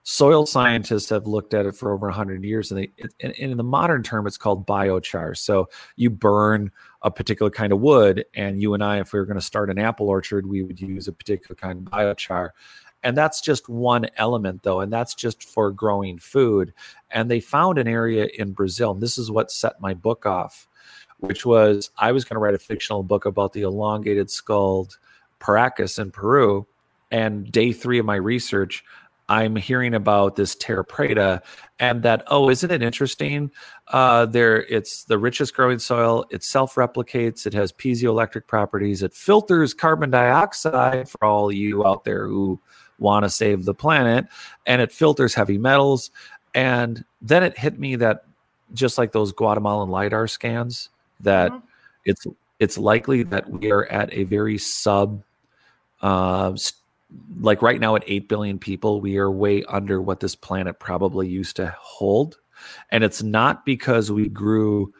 [0.02, 3.62] soil scientists have looked at it for over 100 years and, they, and in the
[3.62, 5.36] modern term it's called biochar.
[5.36, 6.70] So you burn
[7.02, 9.70] a particular kind of wood and you and i if we were going to start
[9.70, 12.50] an apple orchard we would use a particular kind of biochar.
[13.02, 16.72] And that's just one element though and that's just for growing food.
[17.10, 20.66] And they found an area in brazil and this is what set my book off
[21.18, 24.96] which was i was going to write a fictional book about the elongated skulled
[25.38, 26.66] paracas in peru
[27.10, 28.84] and day three of my research
[29.30, 31.40] I'm hearing about this terra preta
[31.78, 33.52] and that, oh, isn't it interesting?
[33.86, 36.26] Uh, there, it's the richest growing soil.
[36.30, 37.46] It self replicates.
[37.46, 39.04] It has piezoelectric properties.
[39.04, 42.60] It filters carbon dioxide for all you out there who
[42.98, 44.26] want to save the planet,
[44.66, 46.10] and it filters heavy metals.
[46.52, 48.24] And then it hit me that
[48.74, 50.88] just like those Guatemalan lidar scans,
[51.20, 51.64] that mm-hmm.
[52.04, 52.26] it's
[52.58, 55.22] it's likely that we are at a very sub
[56.02, 56.52] uh,
[57.40, 61.28] like right now at 8 billion people, we are way under what this planet probably
[61.28, 62.38] used to hold.
[62.90, 64.92] And it's not because we grew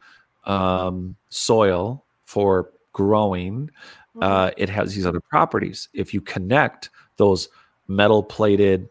[0.44, 3.70] um, soil for growing,
[4.16, 4.22] mm-hmm.
[4.22, 5.88] uh, it has these other properties.
[5.92, 7.48] If you connect those
[7.88, 8.88] metal plated,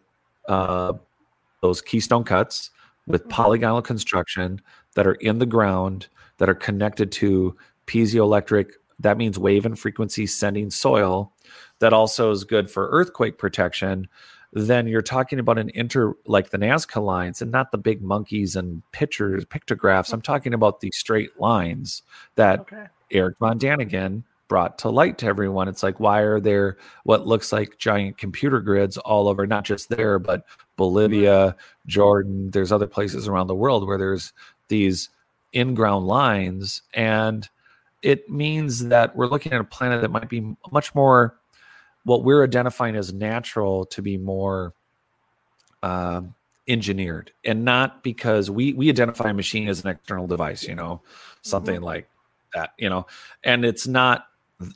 [0.47, 0.93] uh,
[1.61, 2.71] those keystone cuts
[3.07, 3.31] with mm-hmm.
[3.31, 4.61] polygonal construction
[4.95, 7.55] that are in the ground, that are connected to
[7.87, 11.33] piezoelectric, that means wave and frequency sending soil
[11.79, 14.07] that also is good for earthquake protection,
[14.53, 18.55] then you're talking about an inter like the Nazca lines and not the big monkeys
[18.55, 20.11] and pictures, pictographs.
[20.11, 22.01] I'm talking about the straight lines
[22.35, 22.85] that okay.
[23.11, 25.67] Eric Von Daniken brought to light to everyone.
[25.67, 29.89] It's like, why are there what looks like giant computer grids all over, not just
[29.89, 31.89] there, but Bolivia, mm-hmm.
[31.89, 34.33] Jordan, there's other places around the world where there's
[34.67, 35.09] these
[35.53, 36.81] in ground lines.
[36.93, 37.47] And
[38.01, 41.35] it means that we're looking at a planet that might be much more
[42.03, 44.73] what we're identifying as natural to be more
[45.83, 46.35] um,
[46.67, 51.01] engineered and not because we we identify a machine as an external device you know
[51.41, 51.85] something mm-hmm.
[51.85, 52.09] like
[52.53, 53.07] that you know
[53.43, 54.27] and it's not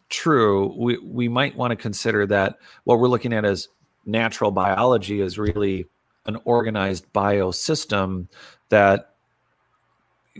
[0.09, 3.67] true we we might want to consider that what we're looking at as
[4.05, 5.85] natural biology is really
[6.25, 8.27] an organized biosystem
[8.69, 9.13] that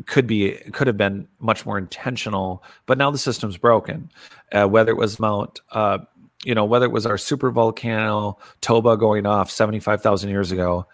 [0.08, 4.10] could be could have been much more intentional but now the system's broken
[4.54, 6.00] uh, whether it was mount uh,
[6.44, 10.86] you know, whether it was our super volcano Toba going off 75,000 years ago,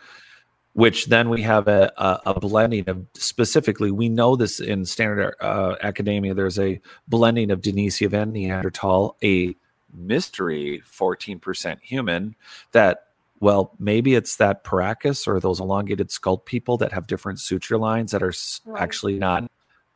[0.74, 5.36] which then we have a, a, a, blending of specifically, we know this in standard
[5.42, 9.56] uh, academia, there's a blending of Denisovan Neanderthal, a
[9.94, 12.36] mystery 14% human
[12.72, 13.06] that
[13.40, 18.12] well maybe it's that paracas or those elongated skull people that have different suture lines
[18.12, 18.34] that are
[18.66, 18.82] right.
[18.82, 19.50] actually not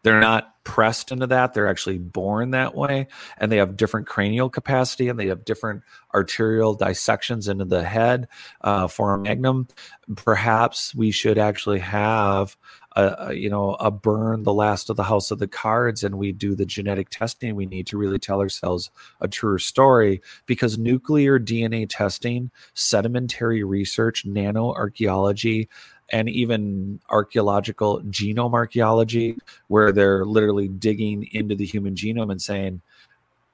[0.03, 1.53] they're not pressed into that.
[1.53, 3.07] They're actually born that way.
[3.37, 8.27] And they have different cranial capacity and they have different arterial dissections into the head
[8.61, 9.67] uh, foramen magnum.
[10.15, 12.55] Perhaps we should actually have
[12.95, 16.31] a, you know a burn the last of the house of the cards and we
[16.31, 17.55] do the genetic testing.
[17.55, 24.25] We need to really tell ourselves a truer story because nuclear dna testing sedimentary research
[24.25, 25.69] nano archaeology
[26.13, 29.35] and even archaeological genome archaeology,
[29.67, 32.81] where they're literally digging into the human genome and saying,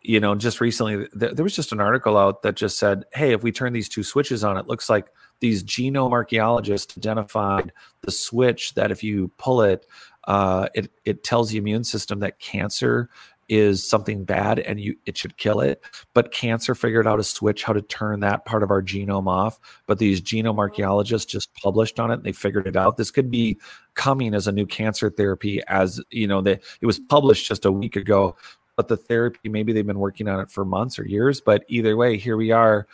[0.02, 3.32] you know, just recently th- there was just an article out that just said, hey,
[3.32, 5.08] if we turn these two switches on, it looks like
[5.40, 9.86] these genome archaeologists identified the switch that if you pull it,
[10.28, 13.10] uh, it it tells the immune system that cancer
[13.50, 15.84] is something bad and you it should kill it.
[16.14, 19.60] But cancer figured out a switch how to turn that part of our genome off
[19.88, 20.60] but these genome mm-hmm.
[20.60, 22.98] archaeologists just published on it and they figured it out.
[22.98, 23.60] This could be
[23.96, 27.72] coming as a new cancer therapy as you know that it was published just a
[27.72, 28.36] week ago
[28.78, 31.98] but the therapy maybe they've been working on it for months or years but either
[31.98, 32.88] way here we are.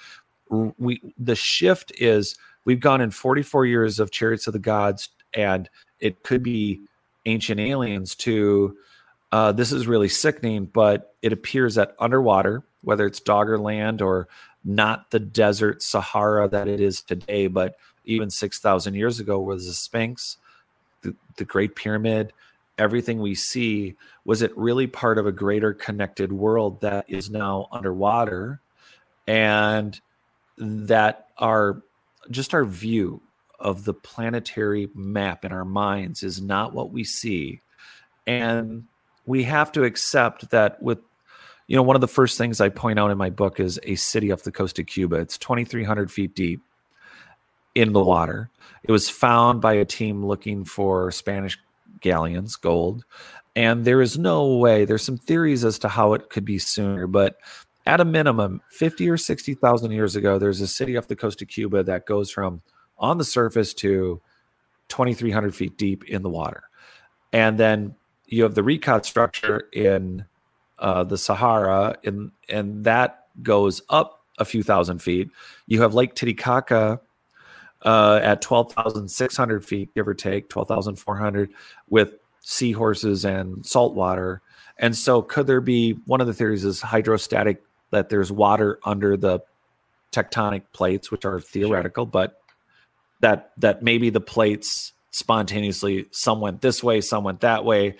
[0.50, 5.70] We the shift is we've gone in 44 years of chariots of the gods and
[6.00, 6.82] it could be
[7.26, 8.78] ancient aliens to
[9.36, 14.30] uh, this is really sickening, but it appears that underwater, whether it's Doggerland or
[14.63, 19.74] not the desert Sahara that it is today, but even 6,000 years ago was the
[19.74, 20.38] Sphinx,
[21.02, 22.32] the, the Great Pyramid,
[22.78, 27.67] everything we see, was it really part of a greater connected world that is now
[27.74, 28.62] underwater?
[29.28, 30.00] And
[30.58, 31.82] that our
[32.32, 33.21] just our view
[33.60, 37.60] of the planetary map in our minds is not what we see.
[38.26, 38.86] And
[39.26, 41.00] we have to accept that with
[41.68, 43.96] you know one of the first things i point out in my book is a
[43.96, 45.18] city off the coast of cuba.
[45.18, 46.62] It's 2300 feet deep
[47.74, 48.50] in the water.
[48.84, 51.58] It was found by a team looking for spanish
[52.02, 53.04] galleons gold
[53.56, 57.08] and there is no way there's some theories as to how it could be sooner
[57.08, 57.38] but
[57.88, 61.48] at a minimum 50 or 60,000 years ago there's a city off the coast of
[61.48, 62.62] cuba that goes from
[62.98, 64.22] on the surface to
[64.90, 66.64] 2300 feet deep in the water.
[67.34, 67.96] And then
[68.28, 70.26] you have the Richat structure in
[70.80, 75.30] uh, the Sahara, and and that goes up a few thousand feet.
[75.68, 77.00] You have Lake Titicaca
[77.84, 81.52] uh, at twelve thousand six hundred feet, give or take twelve thousand four hundred,
[81.90, 84.42] with seahorses and salt water.
[84.78, 89.16] And so, could there be one of the theories is hydrostatic that there's water under
[89.16, 89.40] the
[90.12, 92.42] tectonic plates, which are theoretical, but
[93.22, 97.95] that that maybe the plates spontaneously some went this way some went that way.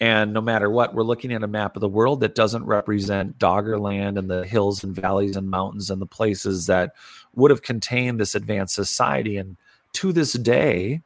[0.00, 3.38] And no matter what we're looking at a map of the world that doesn't represent
[3.38, 6.94] doggerland and the hills and valleys and mountains and the places that
[7.34, 9.38] would have contained this advanced society.
[9.38, 9.56] And
[9.94, 11.02] to this day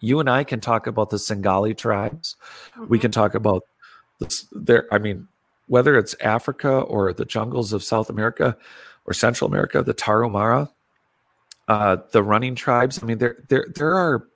[0.00, 2.36] you and i can talk about the singali tribes.
[2.72, 2.86] Mm-hmm.
[2.88, 3.64] we can talk about
[4.20, 5.28] this there i mean
[5.66, 8.56] whether it's africa or the jungles of south america
[9.06, 10.70] or central america the tarahumara
[11.66, 14.28] uh, the running tribes i mean there there there are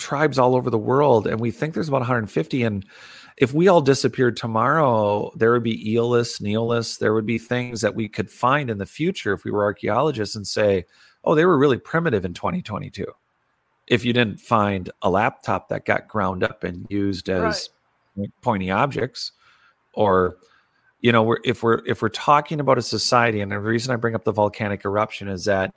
[0.00, 2.62] tribes all over the world, and we think there's about 150.
[2.62, 2.84] And
[3.36, 7.94] if we all disappeared tomorrow, there would be Aeolus, Neolus, there would be things that
[7.94, 10.84] we could find in the future if we were archaeologists and say,
[11.24, 13.06] oh, they were really primitive in 2022.
[13.86, 17.70] If you didn't find a laptop that got ground up and used as
[18.16, 18.30] right.
[18.40, 19.32] pointy objects,
[19.94, 20.36] or
[21.00, 23.96] you know, we're, if we're if we're talking about a society, and the reason I
[23.96, 25.74] bring up the volcanic eruption is that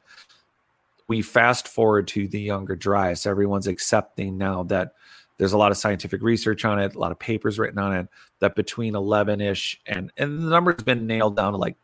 [1.14, 3.28] we fast forward to the younger Dryas.
[3.28, 4.94] Everyone's accepting now that
[5.38, 8.08] there's a lot of scientific research on it, a lot of papers written on it,
[8.40, 11.78] that between 11 ish and, and the number's been nailed down to like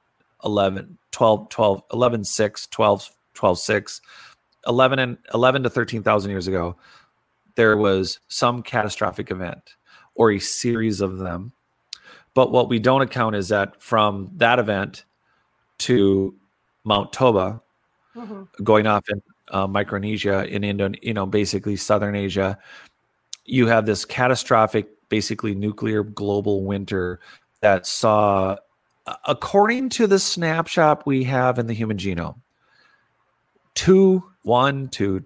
[0.43, 4.01] 11, 12, 12, 11, 6, 12, 12, 6,
[4.65, 6.75] 11 and 11 to 13,000 years ago,
[7.53, 9.75] there was some catastrophic event
[10.15, 11.51] or a series of them.
[12.33, 15.06] But what we don't account is that from that event
[15.79, 16.33] to
[16.83, 17.62] Mount Toba,
[18.19, 18.63] mm-hmm.
[18.63, 22.57] going off in uh, Micronesia, in Indo, you know, basically Southern Asia,
[23.45, 27.19] you have this catastrophic, basically nuclear global winter
[27.61, 28.55] that saw,
[29.25, 32.35] according to the snapshot we have in the human genome,
[33.73, 35.23] two, one to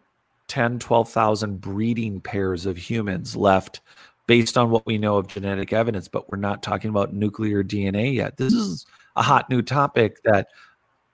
[0.48, 3.82] 10, 12,000 breeding pairs of humans left
[4.28, 8.14] based on what we know of genetic evidence, but we're not talking about nuclear DNA
[8.14, 8.38] yet.
[8.38, 8.86] This is
[9.16, 10.48] a hot new topic that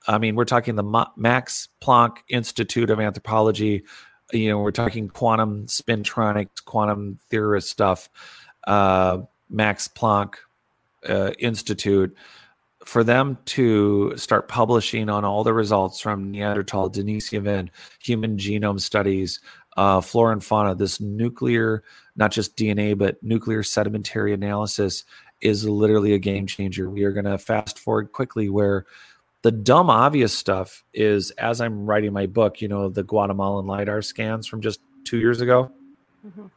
[0.07, 3.83] I mean, we're talking the Max Planck Institute of Anthropology.
[4.31, 8.09] You know, we're talking quantum spintronics, quantum theorist stuff.
[8.65, 9.19] Uh,
[9.49, 10.35] Max Planck
[11.07, 12.15] uh, Institute.
[12.85, 17.69] for them to start publishing on all the results from Neanderthal, Denisovan,
[18.01, 19.41] human genome studies,
[19.77, 21.83] uh, flora and fauna, this nuclear,
[22.15, 25.03] not just DNA, but nuclear sedimentary analysis
[25.41, 26.89] is literally a game changer.
[26.89, 28.85] We are going to fast forward quickly where
[29.41, 34.01] the dumb, obvious stuff is as I'm writing my book, you know, the Guatemalan LIDAR
[34.01, 35.71] scans from just two years ago.
[36.25, 36.47] Mm-hmm.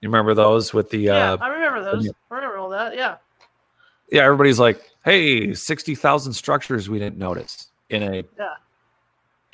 [0.00, 0.98] You remember those with the.
[0.98, 2.08] Yeah, uh, I remember those.
[2.30, 2.94] I remember all that.
[2.94, 3.16] Yeah.
[4.10, 8.54] Yeah, everybody's like, hey, 60,000 structures we didn't notice in a yeah.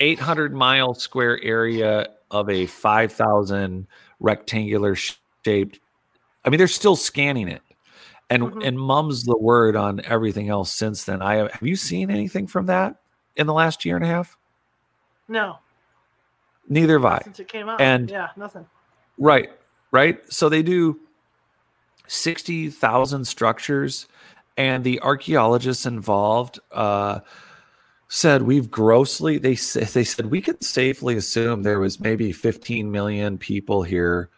[0.01, 3.87] 800 mile square area of a 5,000
[4.19, 5.79] rectangular shaped.
[6.43, 7.61] I mean, they're still scanning it
[8.29, 8.61] and mm-hmm.
[8.61, 11.21] and mum's the word on everything else since then.
[11.21, 13.01] I have, have you seen anything from that
[13.35, 14.37] in the last year and a half?
[15.27, 15.57] No.
[16.67, 17.21] Neither have I.
[17.23, 17.81] Since it came out.
[17.81, 18.65] And yeah, nothing.
[19.17, 19.49] Right,
[19.91, 20.21] right.
[20.31, 20.99] So they do
[22.07, 24.07] sixty thousand structures,
[24.57, 27.19] and the archaeologists involved uh,
[28.07, 29.39] said we've grossly.
[29.39, 34.29] They they said we could safely assume there was maybe fifteen million people here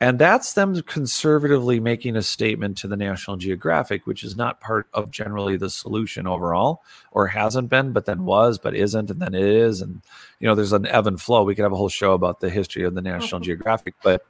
[0.00, 4.86] and that's them conservatively making a statement to the National Geographic, which is not part
[4.94, 9.34] of generally the solution overall, or hasn't been, but then was, but isn't, and then
[9.34, 9.80] it is.
[9.80, 10.00] And,
[10.38, 11.42] you know, there's an ebb and flow.
[11.42, 13.40] We could have a whole show about the history of the National.
[13.48, 14.24] Geographic, but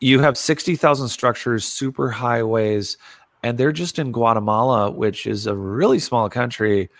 [0.00, 2.96] you have 60,000 structures, super highways,
[3.42, 6.90] and they're just in Guatemala, which is a really small country.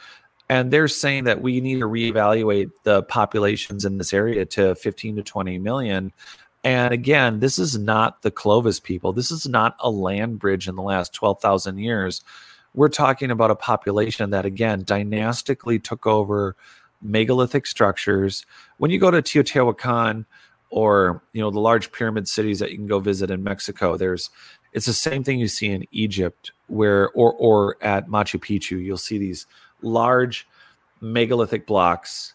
[0.50, 5.16] And they're saying that we need to reevaluate the populations in this area to 15
[5.16, 6.12] to 20 million
[6.64, 9.12] and again, this is not the Clovis people.
[9.12, 12.22] This is not a land bridge in the last 12,000 years.
[12.72, 16.56] We're talking about a population that, again, dynastically took over
[17.02, 18.46] megalithic structures.
[18.78, 20.24] When you go to Teotihuacan
[20.70, 24.30] or, you know, the large pyramid cities that you can go visit in Mexico, there's
[24.72, 28.96] it's the same thing you see in Egypt where or or at Machu Picchu, you'll
[28.96, 29.46] see these
[29.82, 30.48] large
[31.00, 32.34] megalithic blocks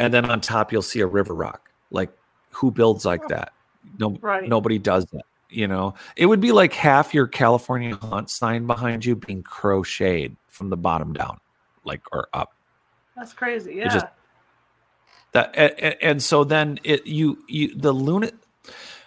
[0.00, 1.70] and then on top you'll see a river rock.
[1.90, 2.10] Like
[2.50, 3.52] who builds like that?
[3.98, 4.48] No, right.
[4.48, 5.24] nobody does that.
[5.50, 10.36] You know, it would be like half your California haunt sign behind you being crocheted
[10.48, 11.38] from the bottom down,
[11.84, 12.52] like or up.
[13.16, 13.76] That's crazy.
[13.76, 13.88] Yeah.
[13.88, 14.06] Just,
[15.32, 18.30] that and, and, so then it you you the lunar.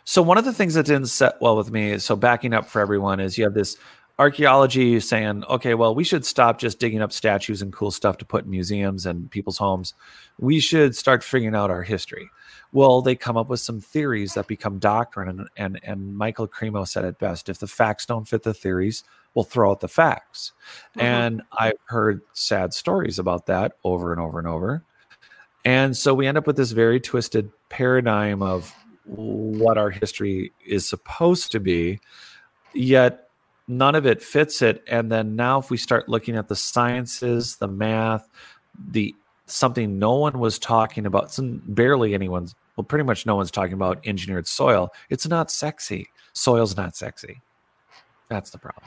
[0.03, 2.65] So one of the things that didn't set well with me is so backing up
[2.65, 3.77] for everyone is you have this
[4.19, 8.25] archaeology saying, okay, well, we should stop just digging up statues and cool stuff to
[8.25, 9.93] put in museums and people's homes.
[10.37, 12.29] We should start figuring out our history.
[12.73, 15.27] Well, they come up with some theories that become doctrine.
[15.29, 19.03] And, and, and Michael Cremo said it best if the facts don't fit the theories,
[19.33, 20.53] we'll throw out the facts.
[20.91, 21.01] Mm-hmm.
[21.01, 24.83] And I've heard sad stories about that over and over and over.
[25.63, 28.73] And so we end up with this very twisted paradigm of
[29.05, 31.99] what our history is supposed to be,
[32.73, 33.29] yet
[33.67, 34.83] none of it fits it.
[34.87, 38.27] And then now, if we start looking at the sciences, the math,
[38.89, 39.13] the
[39.51, 43.73] something no one was talking about, some barely anyone's well, pretty much no one's talking
[43.73, 44.91] about engineered soil.
[45.09, 46.07] It's not sexy.
[46.33, 47.41] Soil's not sexy.
[48.29, 48.85] That's the problem.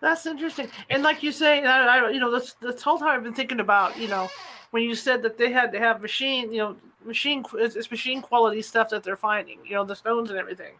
[0.00, 0.68] That's interesting.
[0.90, 3.60] And like you say, I, I, you know, this this whole time I've been thinking
[3.60, 4.28] about, you know,
[4.70, 8.22] when you said that they had to have machine, you know, machine it's, it's machine
[8.22, 10.74] quality stuff that they're finding, you know, the stones and everything.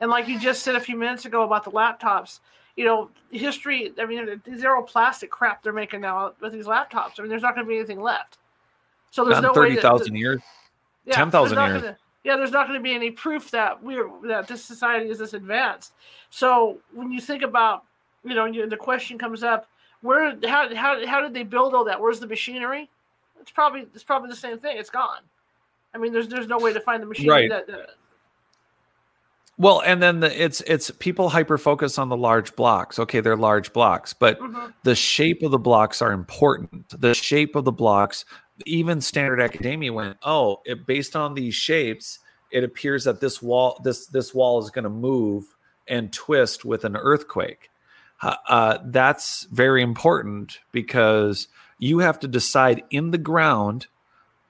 [0.00, 2.40] And like you just said a few minutes ago about the laptops,
[2.76, 3.92] you know, history.
[3.98, 7.18] I mean, zero plastic crap they're making now with these laptops.
[7.18, 8.38] I mean, there's not going to be anything left.
[9.16, 10.42] So there's no thirty thousand years.
[11.06, 11.80] Yeah, Ten thousand years.
[11.80, 15.18] Gonna, yeah, there's not going to be any proof that we're that this society is
[15.18, 15.94] this advanced.
[16.28, 17.84] So when you think about,
[18.24, 19.70] you know, you, the question comes up,
[20.02, 21.98] where how how how did they build all that?
[21.98, 22.90] Where's the machinery?
[23.40, 24.76] It's probably it's probably the same thing.
[24.76, 25.22] It's gone.
[25.94, 27.66] I mean, there's there's no way to find the machinery right.
[27.66, 27.74] that.
[27.74, 27.86] Uh,
[29.56, 32.98] well, and then the, it's it's people hyper focus on the large blocks.
[32.98, 34.66] Okay, they're large blocks, but mm-hmm.
[34.82, 37.00] the shape of the blocks are important.
[37.00, 38.26] The shape of the blocks
[38.64, 43.80] even standard academia went, oh, it, based on these shapes, it appears that this wall
[43.84, 45.44] this this wall is going to move
[45.88, 47.70] and twist with an earthquake.
[48.22, 51.48] Uh, uh, that's very important because
[51.78, 53.86] you have to decide in the ground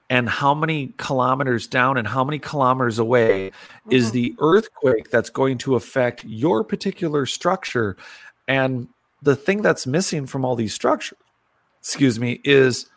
[0.09, 3.91] and how many kilometers down and how many kilometers away mm-hmm.
[3.91, 7.97] is the earthquake that's going to affect your particular structure
[8.47, 8.87] and
[9.21, 11.19] the thing that's missing from all these structures
[11.81, 12.87] excuse me is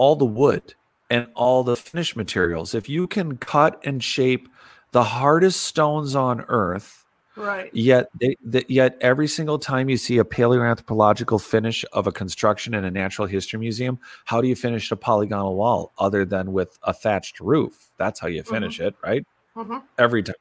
[0.00, 0.74] all the wood
[1.10, 2.74] and all the finish materials.
[2.74, 4.48] If you can cut and shape
[4.92, 7.04] the hardest stones on earth,
[7.36, 7.68] right?
[7.74, 12.72] Yet, they, the, yet every single time you see a paleoanthropological finish of a construction
[12.72, 16.78] in a natural history museum, how do you finish a polygonal wall other than with
[16.84, 17.90] a thatched roof?
[17.98, 18.88] That's how you finish mm-hmm.
[18.88, 19.26] it, right?
[19.54, 19.78] Mm-hmm.
[19.98, 20.36] Every time,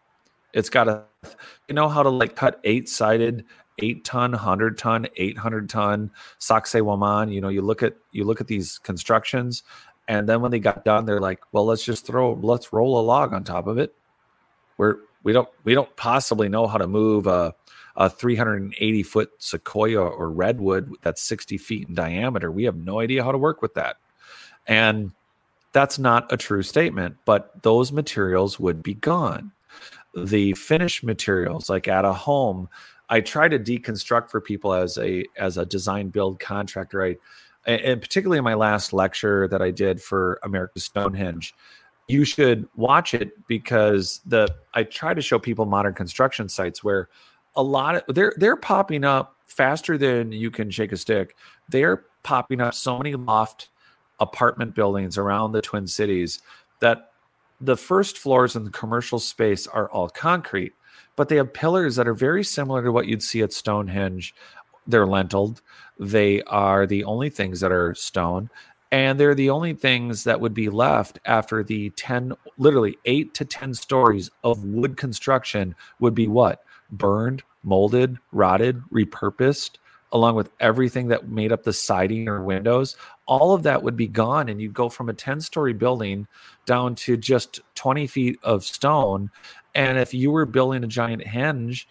[0.53, 1.03] it's got to.
[1.68, 3.43] You know how to like cut eight sided
[3.82, 7.34] eight ton, hundred ton, eight hundred ton, Sacsayhuaman.
[7.34, 9.64] You know, you look at you look at these constructions,
[10.08, 13.04] and then when they got done, they're like, well, let's just throw, let's roll a
[13.04, 13.94] log on top of it.
[14.78, 17.54] We're we don't we don't possibly know how to move a
[17.96, 22.50] a 380 foot sequoia or redwood that's 60 feet in diameter.
[22.50, 23.98] We have no idea how to work with that.
[24.68, 25.12] And
[25.74, 29.52] that's not a true statement, but those materials would be gone.
[30.16, 32.70] The finished materials, like at a home,
[33.10, 37.03] I try to deconstruct for people as a as a design build contractor.
[37.03, 37.18] I
[37.66, 41.53] and particularly in my last lecture that I did for America's Stonehenge,
[42.07, 47.10] you should watch it because the I try to show people modern construction sites where
[47.55, 51.36] a lot of they're they're popping up faster than you can shake a stick.
[51.68, 53.70] They're popping up so many loft
[54.20, 56.41] apartment buildings around the Twin Cities
[56.80, 57.12] that
[57.62, 60.74] the first floors in the commercial space are all concrete,
[61.20, 64.34] but they have pillars that are very similar to what you'd see at Stonehenge.
[64.88, 65.62] They're lentiled.
[66.00, 68.50] They are the only things that are stone.
[68.90, 73.44] And they're the only things that would be left after the 10, literally eight to
[73.44, 76.64] 10 stories of wood construction would be what?
[76.90, 79.72] burned, molded, rotted, repurposed,
[80.12, 82.95] along with everything that made up the siding or windows,
[83.26, 84.49] all of that would be gone.
[84.49, 86.28] And you'd go from a 10 story building
[86.66, 89.30] down to just 20 feet of stone.
[89.76, 91.86] And if you were building a giant henge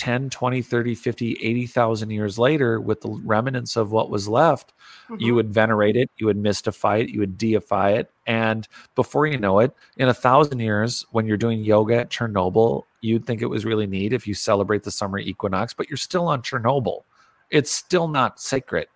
[0.00, 4.72] 10, 20, 30, 50, 80,000 years later with the remnants of what was left,
[5.10, 5.16] mm-hmm.
[5.20, 8.10] you would venerate it, you would mystify it, you would deify it.
[8.26, 12.84] And before you know it, in a thousand years, when you're doing yoga at Chernobyl,
[13.02, 16.28] you'd think it was really neat if you celebrate the summer equinox, but you're still
[16.28, 17.02] on Chernobyl.
[17.50, 18.86] It's still not sacred.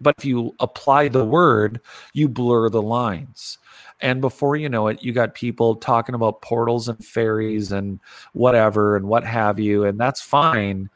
[0.00, 1.80] But if you apply the word,
[2.14, 3.58] you blur the lines.
[4.00, 8.00] And before you know it, you got people talking about portals and fairies and
[8.32, 9.84] whatever and what have you.
[9.84, 10.88] And that's fine.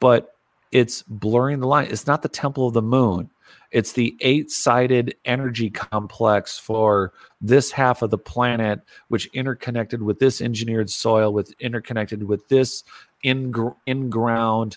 [0.00, 0.36] But
[0.70, 1.88] it's blurring the line.
[1.90, 3.30] It's not the temple of the moon.
[3.70, 10.18] It's the eight sided energy complex for this half of the planet, which interconnected with
[10.18, 12.84] this engineered soil, with interconnected with this
[13.22, 13.54] in,
[13.86, 14.76] in ground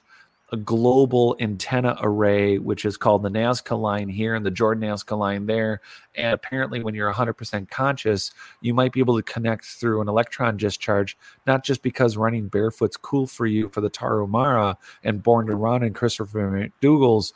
[0.55, 5.17] a global antenna array, which is called the Nazca line here and the Jordan Nazca
[5.17, 5.81] line there.
[6.15, 8.31] And apparently, when you're 100% conscious,
[8.61, 12.95] you might be able to connect through an electron discharge, not just because running barefoot's
[12.95, 17.33] cool for you for the Tarahumara and Born to Run and Christopher McDougall's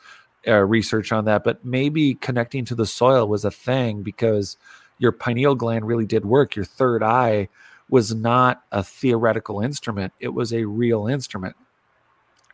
[0.48, 4.56] uh, research on that, but maybe connecting to the soil was a thing because
[4.98, 6.56] your pineal gland really did work.
[6.56, 7.48] Your third eye
[7.90, 11.56] was not a theoretical instrument, it was a real instrument.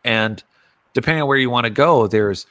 [0.03, 0.43] And
[0.97, 2.47] depending on where you want to go, there's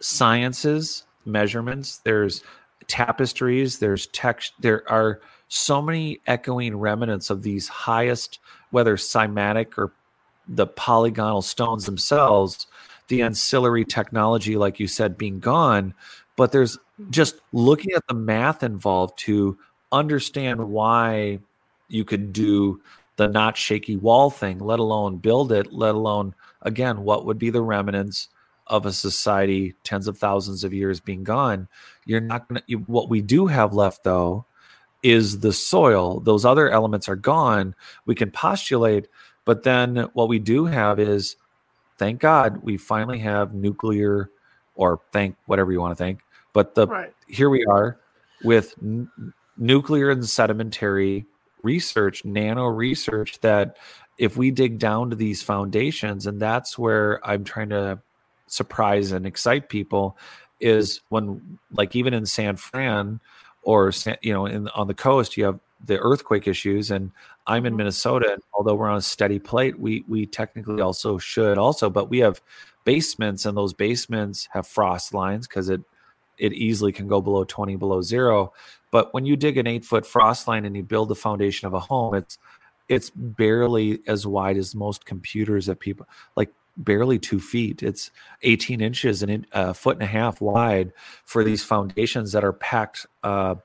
[0.00, 2.42] sciences, measurements, there's
[2.88, 8.40] tapestries, there's text, there are so many echoing remnants of these highest,
[8.72, 9.92] whether cymatic or
[10.48, 12.66] the polygonal stones themselves,
[13.06, 15.94] the ancillary technology, like you said, being gone.
[16.34, 16.76] But there's
[17.10, 19.56] just looking at the math involved to
[19.92, 21.38] understand why
[21.86, 22.80] you could do
[23.14, 27.50] the not shaky wall thing, let alone build it, let alone again, what would be
[27.50, 28.28] the remnants
[28.66, 31.68] of a society tens of thousands of years being gone?
[32.06, 34.46] You're not going to, what we do have left though
[35.02, 36.20] is the soil.
[36.20, 37.74] Those other elements are gone.
[38.06, 39.08] We can postulate,
[39.44, 41.36] but then what we do have is,
[41.98, 44.30] thank God, we finally have nuclear,
[44.74, 46.20] or thank whatever you want to think.
[46.52, 47.12] But the right.
[47.26, 47.98] here we are
[48.44, 49.10] with n-
[49.56, 51.26] nuclear and sedimentary
[51.62, 53.76] research, nano research that
[54.18, 58.00] if we dig down to these foundations, and that's where I'm trying to
[58.46, 60.16] surprise and excite people,
[60.60, 63.20] is when like even in San Fran
[63.62, 63.92] or
[64.22, 67.10] you know in on the coast you have the earthquake issues and
[67.46, 67.78] I'm in mm-hmm.
[67.78, 72.08] Minnesota and although we're on a steady plate we we technically also should also but
[72.08, 72.40] we have
[72.84, 75.80] basements and those basements have frost lines because it
[76.38, 78.52] it easily can go below 20 below zero
[78.90, 81.74] but when you dig an eight foot frost line and you build the foundation of
[81.74, 82.38] a home it's
[82.88, 86.06] it's barely as wide as most computers that people
[86.36, 87.82] like barely two feet.
[87.82, 88.10] It's
[88.42, 90.92] 18 inches and a foot and a half wide
[91.24, 93.56] for these foundations that are packed, uh,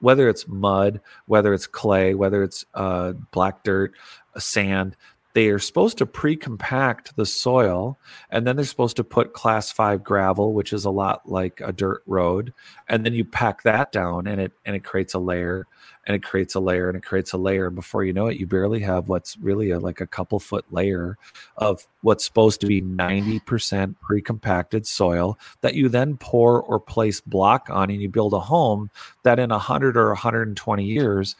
[0.00, 3.92] whether it's mud, whether it's clay, whether it's uh, black dirt,
[4.36, 4.96] sand
[5.36, 7.98] they are supposed to pre-compact the soil
[8.30, 11.74] and then they're supposed to put class 5 gravel which is a lot like a
[11.74, 12.54] dirt road
[12.88, 15.66] and then you pack that down and it and it creates a layer
[16.06, 17.66] and it creates a layer and it creates a layer.
[17.66, 20.64] And before you know it you barely have what's really a, like a couple foot
[20.70, 21.18] layer
[21.56, 27.68] of what's supposed to be 90% pre-compacted soil that you then pour or place block
[27.70, 28.90] on and you build a home
[29.24, 31.34] that in 100 or 120 years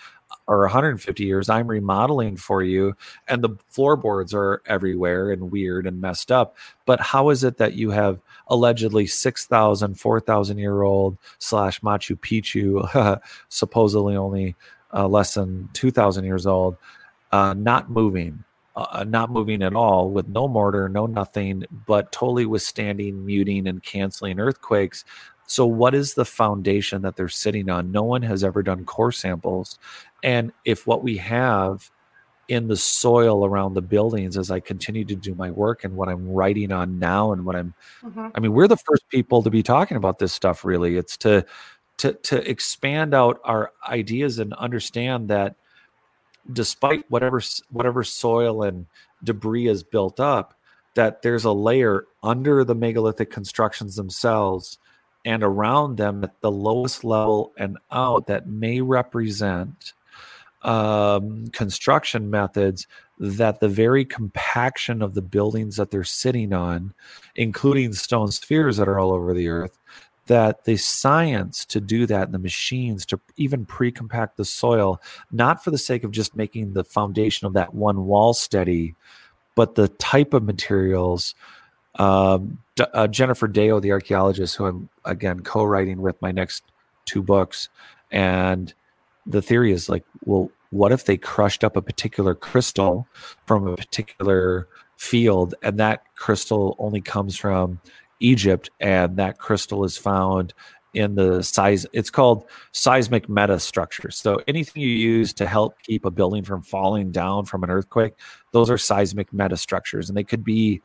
[0.47, 2.95] or 150 years i'm remodeling for you
[3.29, 7.75] and the floorboards are everywhere and weird and messed up but how is it that
[7.75, 14.55] you have allegedly 6000 4000 year old slash machu picchu supposedly only
[14.93, 16.77] uh, less than 2000 years old
[17.33, 18.45] uh, not moving
[18.77, 23.83] uh, not moving at all with no mortar no nothing but totally withstanding muting and
[23.83, 25.05] canceling earthquakes
[25.47, 27.93] so, what is the foundation that they're sitting on?
[27.93, 29.79] No one has ever done core samples.
[30.23, 31.91] And if what we have
[32.49, 36.09] in the soil around the buildings as I continue to do my work and what
[36.09, 37.75] I'm writing on now and what I'm
[38.05, 38.29] mm-hmm.
[38.35, 41.45] I mean we're the first people to be talking about this stuff really it's to
[41.99, 45.57] to to expand out our ideas and understand that
[46.53, 48.87] despite whatever whatever soil and
[49.25, 50.55] debris is built up
[50.95, 54.79] that there's a layer under the megalithic constructions themselves
[55.27, 59.93] and around them at the lowest level and out that may represent
[60.63, 62.87] um, construction methods
[63.19, 66.95] that the very compaction of the buildings that they're sitting on,
[67.35, 69.77] including stone spheres that are all over the earth,
[70.27, 75.01] that the science to do that and the machines to even pre-compact the soil,
[75.33, 78.95] not for the sake of just making the foundation of that one wall steady,
[79.57, 81.35] but the type of materials
[81.97, 86.65] um, D- uh, Jennifer Deo, the archaeologist, who I'm again co-writing with my next
[87.07, 87.69] two books,
[88.11, 88.73] and
[89.27, 93.07] the theory is like, well, what if they crushed up a particular crystal
[93.47, 94.69] from a particular
[94.99, 97.81] field, and that crystal only comes from
[98.21, 100.53] Egypt, and that crystal is found
[100.97, 104.13] in the size it's called seismic meta metastructure.
[104.13, 108.15] So anything you use to help keep a building from falling down from an earthquake
[108.53, 110.81] those are seismic metastructures and they could be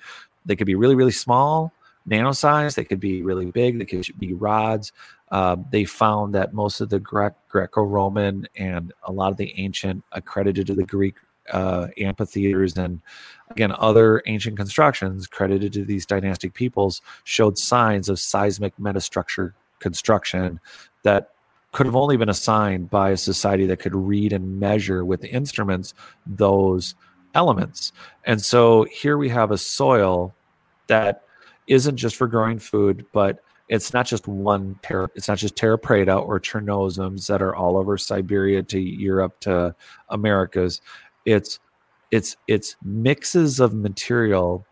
[0.46, 1.74] they could be really, really small,
[2.06, 2.76] nano size.
[2.76, 3.80] They could be really big.
[3.80, 4.92] They could be rods.
[5.32, 10.04] Um, they found that most of the Gre- Greco-Roman and a lot of the ancient
[10.12, 11.16] accredited to the Greek
[11.52, 13.02] uh, amphitheaters and
[13.50, 20.60] again other ancient constructions credited to these dynastic peoples showed signs of seismic metastructure construction
[21.04, 21.32] that
[21.72, 25.94] could have only been assigned by a society that could read and measure with instruments
[26.26, 26.96] those
[27.36, 27.92] elements.
[28.26, 30.34] And so here we have a soil
[30.88, 31.24] that
[31.68, 35.78] isn't just for growing food, but it's not just one terra, it's not just terra
[35.78, 39.74] preta or chernozems that are all over Siberia to Europe to
[40.10, 40.82] Americas.
[41.26, 41.60] It's
[42.12, 44.66] it's it's mixes of material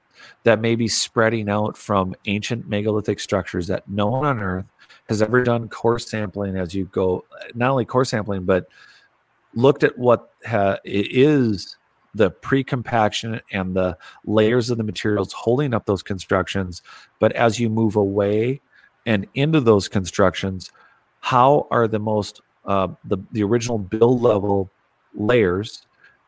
[0.43, 4.65] that may be spreading out from ancient megalithic structures that no one on earth
[5.07, 7.23] has ever done core sampling as you go
[7.55, 8.67] not only core sampling but
[9.55, 11.77] looked at what ha- is
[12.15, 16.81] the pre-compaction and the layers of the materials holding up those constructions
[17.19, 18.61] but as you move away
[19.05, 20.71] and into those constructions
[21.21, 24.69] how are the most uh, the, the original build level
[25.13, 25.85] layers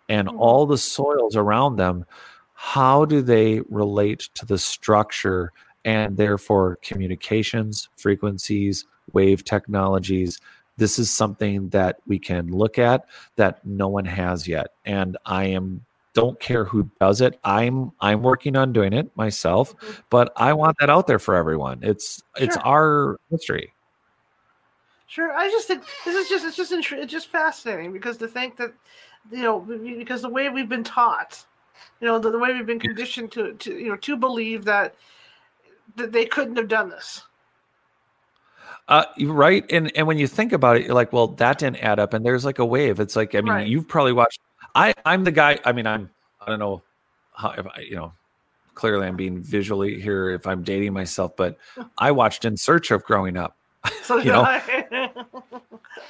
[0.09, 0.39] and mm-hmm.
[0.39, 2.05] all the soils around them
[2.53, 5.51] how do they relate to the structure
[5.83, 10.39] and therefore communications frequencies wave technologies
[10.77, 13.05] this is something that we can look at
[13.35, 14.67] that no one has yet.
[14.85, 17.39] And i am don't care who does it.
[17.43, 20.01] I'm i'm working on doing it myself mm-hmm.
[20.09, 21.79] but i want that out there for everyone.
[21.81, 22.45] It's sure.
[22.45, 23.73] it's our history.
[25.07, 25.33] Sure.
[25.33, 28.71] I just think this is just it's just it's just fascinating because to think that
[29.29, 31.45] you know because the way we've been taught
[31.99, 34.95] you know the, the way we've been conditioned to to you know to believe that
[35.97, 37.23] that they couldn't have done this
[38.91, 39.65] uh, right.
[39.71, 42.13] And and when you think about it, you're like, well, that didn't add up.
[42.13, 42.99] And there's like a wave.
[42.99, 43.67] It's like, I mean, right.
[43.67, 44.41] you've probably watched.
[44.75, 45.59] I I'm the guy.
[45.63, 46.09] I mean, I'm.
[46.41, 46.81] I don't know
[47.33, 48.11] how if I, you know.
[48.73, 51.57] Clearly, I'm being visually here if I'm dating myself, but
[51.97, 53.55] I watched In Search of growing up.
[54.03, 55.09] So you know, I.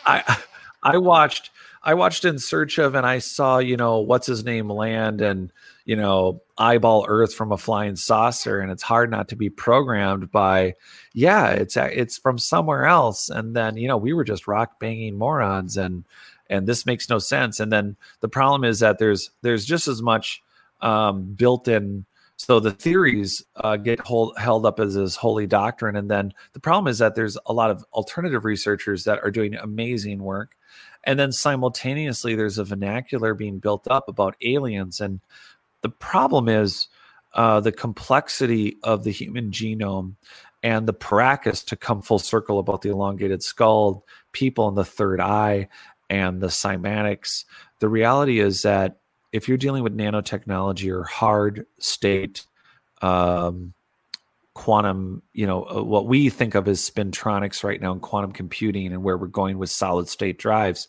[0.05, 0.37] I
[0.83, 1.51] I watched
[1.83, 5.51] I watched In Search of, and I saw you know what's his name land and
[5.85, 10.31] you know eyeball Earth from a flying saucer, and it's hard not to be programmed
[10.31, 10.75] by
[11.13, 13.29] yeah, it's it's from somewhere else.
[13.29, 16.03] And then you know we were just rock banging morons, and
[16.51, 17.59] and this makes no sense.
[17.59, 20.43] And then the problem is that there's there's just as much
[20.81, 22.05] um, built in.
[22.35, 26.59] So the theories uh, get hold, held up as this holy doctrine, and then the
[26.59, 30.57] problem is that there's a lot of alternative researchers that are doing amazing work,
[31.03, 35.19] and then simultaneously there's a vernacular being built up about aliens, and
[35.81, 36.87] the problem is
[37.33, 40.15] uh, the complexity of the human genome
[40.63, 45.19] and the Paracas to come full circle about the elongated skull, people in the third
[45.19, 45.67] eye,
[46.09, 47.45] and the cymatics.
[47.79, 48.99] The reality is that
[49.31, 52.45] if you're dealing with nanotechnology or hard state
[53.01, 53.73] um,
[54.53, 58.87] quantum, you know, uh, what we think of as spintronics right now in quantum computing
[58.87, 60.87] and where we're going with solid state drives,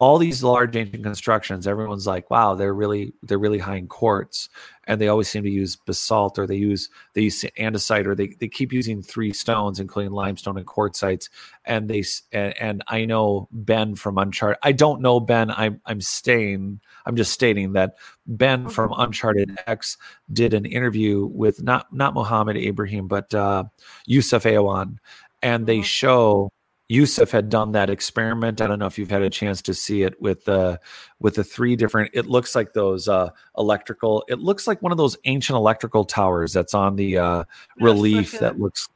[0.00, 4.48] all these large ancient constructions everyone's like wow they're really they're really high in quartz
[4.86, 8.28] and they always seem to use basalt or they use they use andesite or they,
[8.40, 11.28] they keep using three stones including limestone and quartzites
[11.64, 16.00] and they and, and i know ben from uncharted i don't know ben i'm i'm
[16.00, 17.94] staying i'm just stating that
[18.26, 19.96] ben from uncharted x
[20.32, 23.62] did an interview with not not Mohammed Ibrahim but uh
[24.06, 24.98] yusuf Awyan
[25.40, 26.50] and they show
[26.88, 28.60] Yusuf had done that experiment.
[28.60, 30.76] I don't know if you've had a chance to see it with the uh,
[31.18, 32.10] with the three different.
[32.12, 34.24] It looks like those uh, electrical.
[34.28, 37.46] It looks like one of those ancient electrical towers that's on the uh, yes,
[37.80, 38.88] relief that looks.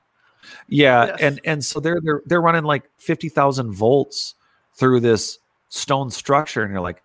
[0.68, 1.16] Yeah, yes.
[1.20, 4.34] and and so they're they're they're running like fifty thousand volts
[4.74, 5.38] through this
[5.70, 7.02] stone structure, and you're like,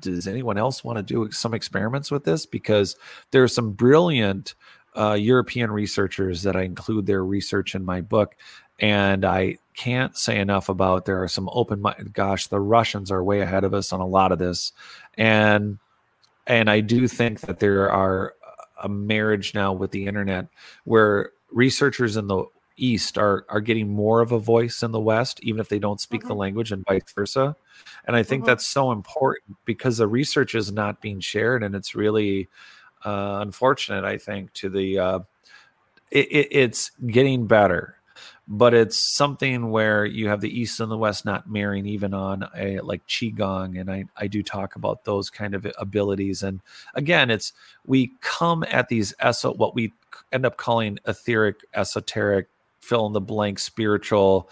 [0.00, 2.46] does anyone else want to do some experiments with this?
[2.46, 2.96] Because
[3.32, 4.54] there are some brilliant
[4.96, 8.36] uh, European researchers that I include their research in my book
[8.78, 13.22] and I can't say enough about there are some open minded gosh the Russians are
[13.22, 14.72] way ahead of us on a lot of this
[15.16, 15.78] and
[16.46, 18.34] and I do think that there are
[18.82, 20.48] a marriage now with the internet
[20.84, 22.44] where researchers in the
[22.76, 26.00] east are are getting more of a voice in the west even if they don't
[26.00, 26.28] speak mm-hmm.
[26.28, 27.56] the language and vice versa
[28.06, 28.48] and i think mm-hmm.
[28.48, 32.48] that's so important because the research is not being shared and it's really
[33.06, 35.18] uh, unfortunate i think to the uh,
[36.10, 37.95] it, it, it's getting better
[38.48, 42.48] but it's something where you have the east and the west not marrying even on
[42.54, 46.60] a like qigong and i i do talk about those kind of abilities and
[46.94, 47.52] again it's
[47.84, 49.92] we come at these eso what we
[50.32, 52.48] end up calling etheric esoteric
[52.80, 54.48] fill in the blank spiritual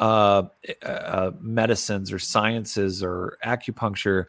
[0.00, 0.42] uh,
[0.82, 4.24] uh, medicines or sciences or acupuncture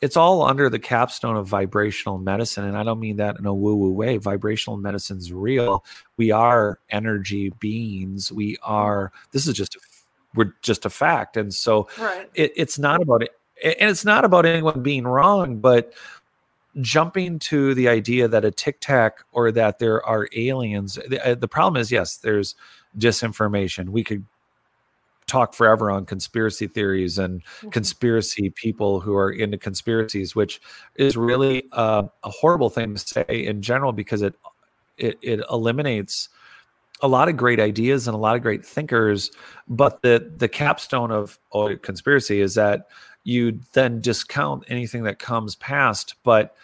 [0.00, 3.54] it's all under the capstone of vibrational medicine and i don't mean that in a
[3.54, 4.16] woo woo way.
[4.16, 5.84] Vibrational medicine's real.
[6.16, 8.32] We are energy beings.
[8.32, 9.80] We are this is just a,
[10.34, 11.36] we're just a fact.
[11.36, 12.30] And so right.
[12.34, 13.30] it, it's not about it
[13.62, 15.92] and it's not about anyone being wrong but
[16.80, 21.34] jumping to the idea that a tic tac or that there are aliens the, uh,
[21.34, 22.54] the problem is yes there's
[22.98, 23.90] disinformation.
[23.90, 24.24] We could
[25.30, 27.68] talk forever on conspiracy theories and mm-hmm.
[27.70, 30.60] conspiracy people who are into conspiracies, which
[30.96, 34.34] is really uh, a horrible thing to say in general because it
[34.98, 36.28] it, it eliminates
[37.00, 39.30] a lot of great ideas and a lot of great thinkers.
[39.68, 42.88] But the the capstone of oh, conspiracy is that
[43.22, 46.16] you then discount anything that comes past.
[46.24, 46.56] But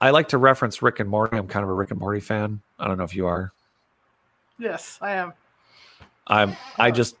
[0.00, 1.36] I like to reference Rick and Morty.
[1.36, 2.60] I'm kind of a Rick and Morty fan.
[2.78, 3.52] I don't know if you are.
[4.58, 5.32] Yes, I am.
[6.26, 6.54] I'm.
[6.78, 7.16] I just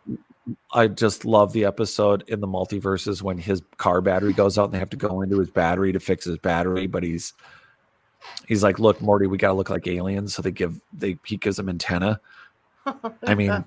[0.72, 4.74] I just love the episode in the multiverses when his car battery goes out and
[4.74, 7.34] they have to go into his battery to fix his battery, but he's
[8.46, 11.36] he's like, "Look, Morty, we got to look like aliens." So they give they he
[11.36, 12.20] gives them antenna.
[13.26, 13.64] I mean,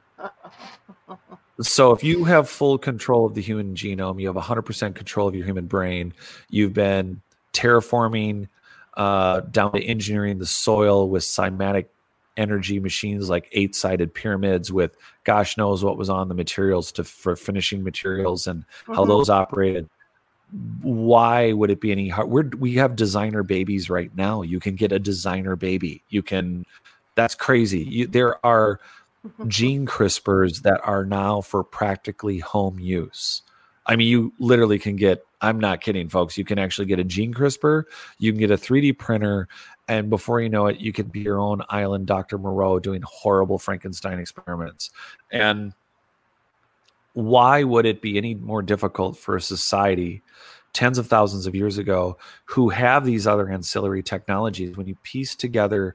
[1.61, 5.36] so if you have full control of the human genome, you have 100% control of
[5.36, 6.13] your human brain.
[6.49, 7.21] You've been
[7.53, 8.47] terraforming
[8.97, 11.86] uh, down to engineering the soil with cymatic
[12.41, 17.03] energy machines like eight sided pyramids with gosh knows what was on the materials to
[17.03, 18.95] for finishing materials and mm-hmm.
[18.95, 19.87] how those operated.
[20.81, 24.41] Why would it be any hard We're, we have designer babies right now.
[24.41, 26.03] You can get a designer baby.
[26.09, 26.65] You can
[27.15, 27.81] that's crazy.
[27.81, 28.79] You, there are
[29.47, 33.43] gene crispers that are now for practically home use.
[33.85, 36.37] I mean you literally can get i'm not kidding folks.
[36.37, 37.87] You can actually get a gene crisper.
[38.17, 39.47] You can get a 3d printer
[39.91, 43.59] and before you know it you could be your own island dr moreau doing horrible
[43.59, 44.89] frankenstein experiments.
[45.31, 45.73] And
[47.13, 50.21] why would it be any more difficult for a society
[50.71, 55.35] tens of thousands of years ago who have these other ancillary technologies when you piece
[55.35, 55.93] together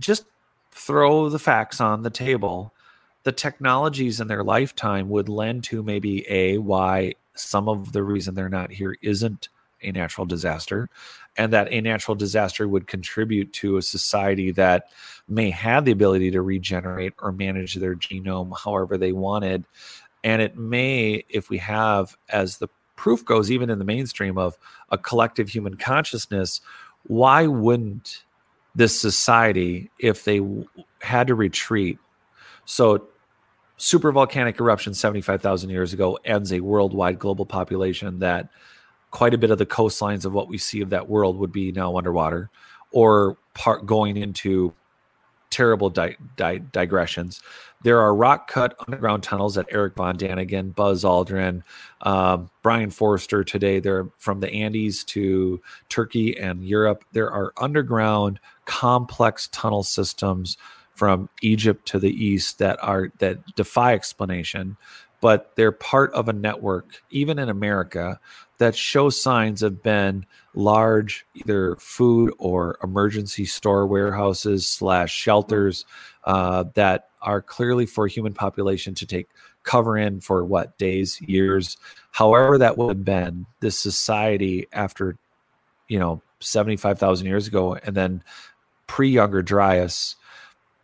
[0.00, 0.24] just
[0.70, 2.72] throw the facts on the table
[3.24, 8.34] the technologies in their lifetime would lend to maybe a why some of the reason
[8.34, 9.50] they're not here isn't
[9.82, 10.88] a natural disaster
[11.36, 14.88] and that a natural disaster would contribute to a society that
[15.28, 19.64] may have the ability to regenerate or manage their genome however they wanted.
[20.22, 24.56] And it may if we have as the proof goes even in the mainstream of
[24.90, 26.60] a collective human consciousness
[27.06, 28.24] why wouldn't
[28.74, 30.40] this society if they
[31.00, 31.98] had to retreat?
[32.64, 33.06] So
[33.76, 38.48] super volcanic eruption 75,000 years ago ends a worldwide global population that
[39.14, 41.70] quite a bit of the coastlines of what we see of that world would be
[41.70, 42.50] now underwater
[42.90, 44.74] or part going into
[45.50, 47.40] terrible di- di- digressions.
[47.84, 51.62] There are rock cut underground tunnels that Erich Von Daniken, Buzz Aldrin,
[52.00, 53.78] um, Brien Foerster today.
[53.78, 57.04] They're from the Andes to Turkey and Europe.
[57.12, 60.56] There are underground complex tunnel systems
[60.96, 64.76] from Egypt to the east that are that defy explanation
[65.24, 68.20] but they're part of a network, even in America,
[68.58, 75.86] that shows signs of been large either food or emergency store warehouses slash shelters
[76.24, 79.26] uh, that are clearly for human population to take
[79.62, 81.78] cover in for what days years?
[82.10, 85.16] However that would have been this society after
[85.88, 88.22] you know 75000 years ago and then
[88.86, 90.16] pre younger dryas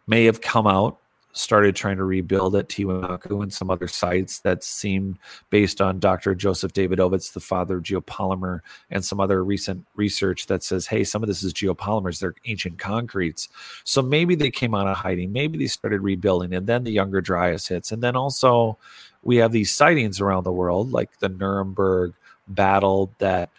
[0.07, 0.99] may have come out
[1.33, 5.19] started trying to rebuild at Tiwanaku and some other sites that seem
[5.51, 6.35] based on Dr.
[6.35, 8.61] Joseph Davidovits, the father of geopolymer,
[8.91, 12.79] and some other recent research that says, hey, some of this is geopolymers, they're ancient
[12.79, 13.49] concretes.
[13.85, 17.21] So maybe they came out of hiding, maybe they started rebuilding, and then the younger
[17.21, 17.93] Dryas hits.
[17.93, 18.77] And then also
[19.23, 22.15] we have these sightings around the world, like the Nuremberg
[22.49, 23.51] battle that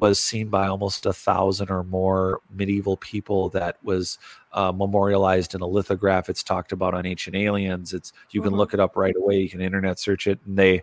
[0.00, 4.18] was seen by almost a thousand or more medieval people that was
[4.52, 6.28] uh, memorialized in a lithograph.
[6.28, 7.94] It's talked about on ancient aliens.
[7.94, 8.58] It's you can mm-hmm.
[8.58, 9.40] look it up right away.
[9.40, 10.40] You can internet search it.
[10.46, 10.82] And they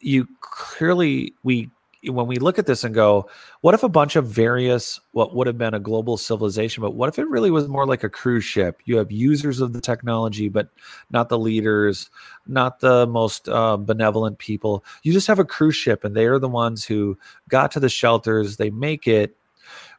[0.00, 1.70] you clearly we
[2.04, 3.28] when we look at this and go,
[3.60, 7.08] what if a bunch of various what would have been a global civilization, but what
[7.08, 8.80] if it really was more like a cruise ship?
[8.84, 10.70] You have users of the technology, but
[11.10, 12.08] not the leaders,
[12.46, 14.84] not the most uh, benevolent people.
[15.02, 17.88] You just have a cruise ship, and they are the ones who got to the
[17.90, 18.56] shelters.
[18.56, 19.36] They make it,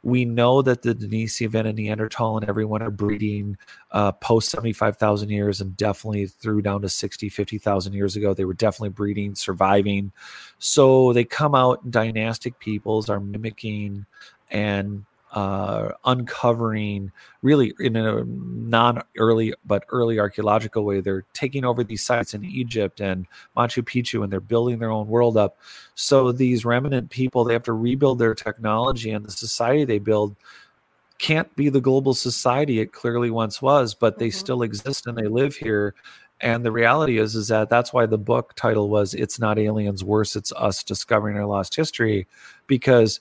[0.03, 3.57] we know that the Denisovan and Neanderthal and everyone are breeding
[3.91, 8.33] uh, post 75,000 years and definitely through down to 60, 50,000 years ago.
[8.33, 10.11] They were definitely breeding, surviving.
[10.59, 14.05] So they come out, dynastic peoples are mimicking
[14.49, 17.11] and uh, uncovering
[17.41, 20.99] really in a non early but early archaeological way.
[20.99, 23.25] They're taking over these sites in Egypt and
[23.55, 25.57] Machu Picchu and they're building their own world up.
[25.95, 30.35] So these remnant people, they have to rebuild their technology and the society they build
[31.17, 34.39] can't be the global society it clearly once was, but they mm-hmm.
[34.39, 35.93] still exist and they live here.
[36.41, 40.03] And the reality is, is that that's why the book title was "It's Not Aliens,
[40.03, 42.27] Worse, It's Us Discovering Our Lost History,"
[42.65, 43.19] because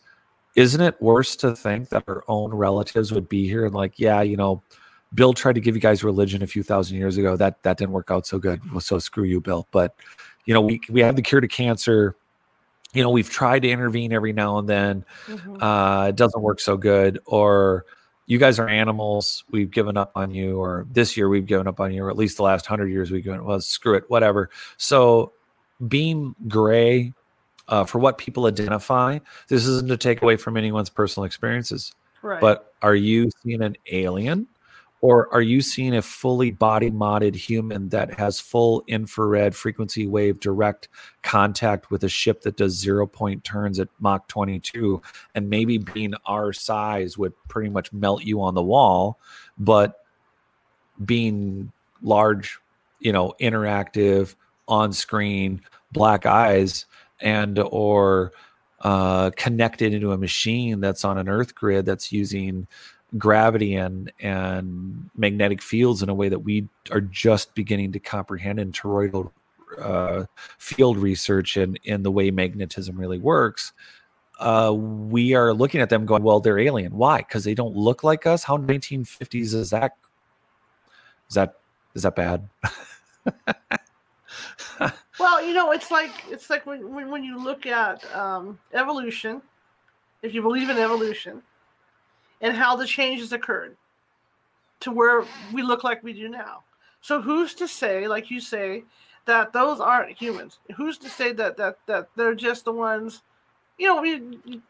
[0.57, 4.21] isn't it worse to think that our own relatives would be here and like, yeah,
[4.23, 4.63] you know,
[5.15, 7.37] Bill tried to give you guys religion a few thousand years ago.
[7.37, 8.61] That that didn't work out so good.
[8.81, 9.67] So screw you, Bill.
[9.73, 9.95] But
[10.45, 12.17] you know, we we have the cure to cancer.
[12.93, 15.05] You know, we've tried to intervene every now and then.
[15.27, 15.63] Mm-hmm.
[15.63, 17.21] Uh, it doesn't work so good.
[17.27, 17.85] Or
[18.27, 19.45] you guys are animals.
[19.51, 20.59] We've given up on you.
[20.59, 22.05] Or this year we've given up on you.
[22.05, 23.45] Or at least the last hundred years we've given.
[23.45, 24.05] Well, screw it.
[24.09, 24.51] Whatever.
[24.77, 25.33] So
[25.87, 27.15] being gray
[27.71, 29.19] uh, for what people identify.
[29.49, 31.95] This isn't to take away from anyone's personal experiences.
[32.23, 32.41] Right.
[32.41, 34.47] But are you seeing an alien?
[35.03, 40.41] Or are you seeing a fully body modded human that has full infrared frequency wave
[40.41, 40.89] direct
[41.23, 45.01] contact with a ship that does zero point turns at Mach 22
[45.35, 49.19] and maybe being our size would pretty much melt you on the wall,
[49.57, 50.05] but
[51.03, 52.59] being large,
[52.99, 54.35] you know, interactive,
[54.69, 55.63] on screen,
[55.93, 56.85] black eyes,
[57.21, 58.33] and or
[58.81, 62.67] uh, connected into a machine that's on an earth grid that's using
[63.19, 68.61] gravity and and magnetic fields in a way that we are just beginning to comprehend
[68.61, 69.31] in toroidal
[69.81, 70.25] uh,
[70.59, 73.73] field research and in the way magnetism really works
[74.41, 76.97] uh, we are looking at them going well they're alien.
[76.97, 77.19] Why?
[77.19, 78.43] Because they don't look like us?
[78.43, 79.97] How 1950s is that
[81.29, 81.59] is that
[81.95, 82.49] is that bad
[85.21, 89.43] well, you know, it's like it's like when when, you look at um, evolution,
[90.23, 91.43] if you believe in evolution,
[92.41, 93.77] and how the changes occurred
[94.81, 96.63] to where we look like we do now.
[97.03, 98.83] So who's to say, like you say,
[99.27, 100.59] that those aren't humans?
[100.77, 103.23] Who's to say that that that they're just the ones?
[103.77, 104.63] You know, you,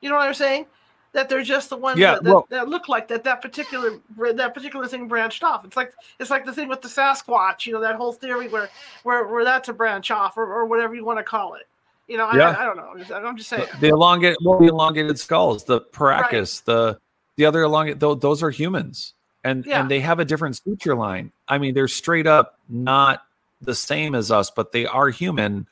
[0.00, 0.66] you know what I'm saying?
[1.12, 3.98] That they're just the ones yeah, that, that, well, that, look like that that particular
[4.34, 5.64] that particular thing branched off.
[5.64, 8.68] It's like it's like the thing with the Sasquatch, you know, that whole theory where
[9.04, 11.66] where, where that's a branch off or, or whatever you want to call it.
[12.06, 12.50] You know, yeah.
[12.50, 13.16] I, I don't know.
[13.16, 16.62] I'm just saying the elongated, well, the elongated skulls, the Paracas, right.
[16.66, 16.98] the
[17.36, 19.80] the other elongated, those are humans, and yeah.
[19.80, 21.32] and they have a different suture line.
[21.46, 23.22] I mean, they're straight up not
[23.60, 25.66] the same as us, but they are human.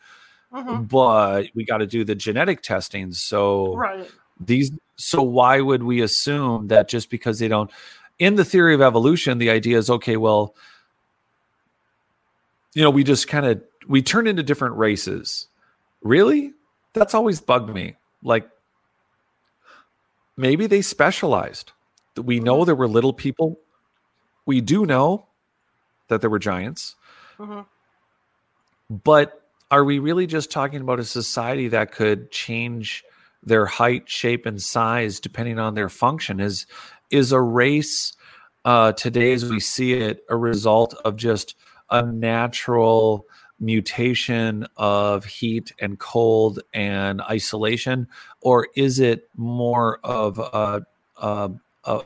[0.53, 0.85] Mm-hmm.
[0.85, 4.09] But we got to do the genetic testing, so right
[4.41, 7.71] these so why would we assume that just because they don't
[8.19, 10.55] in the theory of evolution the idea is okay well
[12.75, 15.49] you know we just kind of we turn into different races.
[16.03, 16.53] Really?
[16.93, 17.97] That's always bugged me.
[18.23, 18.49] Like
[20.37, 21.73] maybe they specialized.
[22.17, 23.59] We know there were little people.
[24.47, 25.27] We do know
[26.09, 26.95] that there were giants.
[27.39, 27.61] Mm-hmm.
[29.05, 33.05] but are we really just talking about a society that could change
[33.47, 36.41] their height, shape, and size depending on their function.
[36.41, 36.67] Is
[37.11, 38.13] is a race
[38.65, 41.55] uh, today, as we see it, a result of just
[41.91, 43.25] a natural
[43.59, 48.09] mutation of heat and cold and isolation,
[48.43, 50.85] or is it more of a,
[51.17, 51.51] a,
[51.85, 52.01] a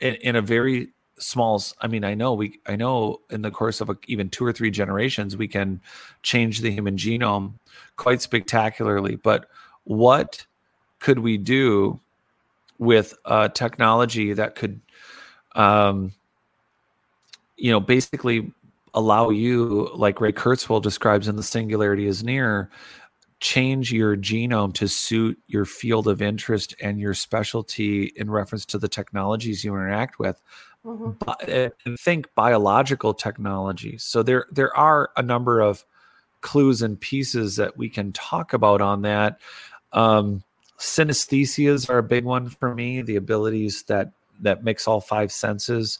[0.00, 0.88] in, in a very
[1.18, 4.42] small i mean i know we i know in the course of a, even two
[4.44, 5.78] or three generations we can
[6.22, 7.52] change the human genome
[7.96, 9.46] quite spectacularly but
[9.84, 10.46] what
[11.00, 11.98] could we do
[12.78, 14.80] with uh, technology that could
[15.54, 16.12] um,
[17.56, 18.52] you know basically
[18.94, 22.70] allow you like ray kurzweil describes in the singularity is near
[23.40, 28.78] change your genome to suit your field of interest and your specialty in reference to
[28.78, 30.42] the technologies you interact with.
[30.84, 31.10] Mm-hmm.
[31.18, 35.84] but, and think biological technologies so there there are a number of
[36.40, 39.40] clues and pieces that we can talk about on that.
[39.92, 40.42] Um,
[40.80, 45.98] synesthesias are a big one for me the abilities that that mix all five senses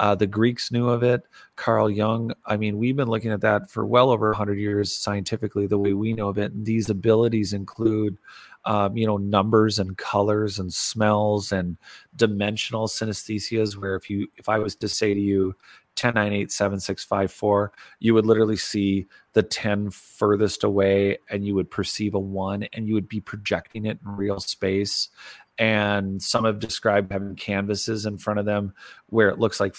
[0.00, 1.24] uh, the Greeks knew of it.
[1.56, 2.32] Carl Jung.
[2.46, 5.92] I mean, we've been looking at that for well over 100 years scientifically, the way
[5.92, 6.52] we know of it.
[6.52, 8.16] And these abilities include,
[8.64, 11.76] um, you know, numbers and colors and smells and
[12.16, 13.76] dimensional synesthesias.
[13.76, 15.54] Where if you, if I was to say to you,
[16.00, 21.18] 10, 9, 8, 7, 6, 5, 4, you would literally see the 10 furthest away
[21.28, 25.10] and you would perceive a one and you would be projecting it in real space.
[25.58, 28.72] And some have described having canvases in front of them
[29.10, 29.74] where it looks like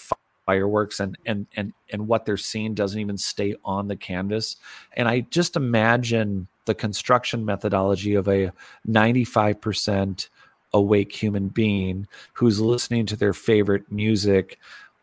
[0.45, 4.57] fireworks and and and and what they're seeing doesn't even stay on the canvas.
[4.93, 8.51] And i just imagine the construction methodology of a
[8.87, 10.29] 95%
[10.73, 14.59] awake human being who's listening to their favorite music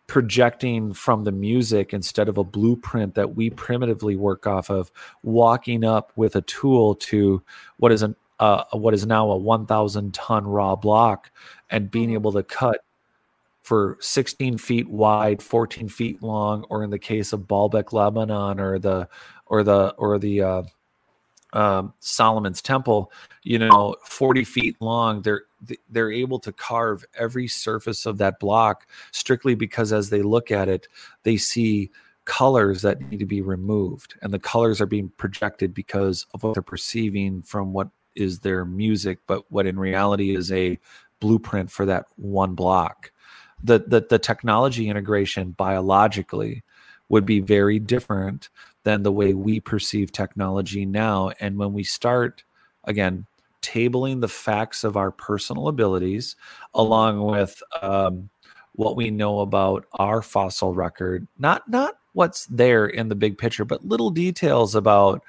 [0.09, 4.91] projecting from the music instead of a blueprint that we primitively work off of
[5.23, 7.41] walking up with a tool to
[7.77, 11.31] what is an uh, what is now a 1,000 ton raw block
[11.71, 12.15] and being mm-hmm.
[12.15, 12.81] able to cut
[13.63, 18.79] for 16 feet wide, 14 feet long, or in the case of Baalbek, Lebanon, or
[18.79, 19.09] the
[19.47, 20.63] or the or the uh,
[21.53, 23.11] um, Solomon's Temple,
[23.43, 25.23] you know, 40 feet long.
[25.23, 25.43] They're
[25.91, 30.69] they're able to carve every surface of that block strictly because as they look at
[30.69, 30.87] it,
[31.25, 31.91] they see
[32.27, 36.55] colors that need to be removed, and the colors are being projected because of what
[36.55, 40.79] they're perceiving from what is their music, but what in reality is a
[41.21, 43.11] blueprint for that one block.
[43.63, 46.63] The, the, the technology integration biologically
[47.09, 48.51] would be very different
[48.85, 51.31] than the way we perceive technology now.
[51.41, 52.45] And when we start,
[52.85, 53.27] again,
[53.63, 56.37] tabling the facts of our personal abilities
[56.75, 58.29] along with um,
[58.73, 63.65] what we know about our fossil record, not not what's there in the big picture,
[63.65, 65.23] but little details about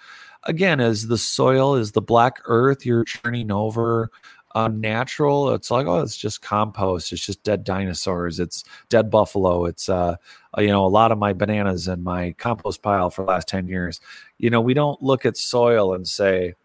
[0.43, 4.09] again, as the soil is the black earth you're churning over,
[4.55, 7.11] uh, natural, it's like, oh, it's just compost.
[7.11, 8.39] It's just dead dinosaurs.
[8.39, 9.65] It's dead buffalo.
[9.65, 10.15] It's, uh,
[10.57, 13.47] uh, you know, a lot of my bananas in my compost pile for the last
[13.47, 14.01] 10 years.
[14.37, 16.55] You know, we don't look at soil and say,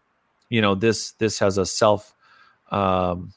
[0.49, 2.15] you know, this, this has a self,
[2.71, 3.33] um,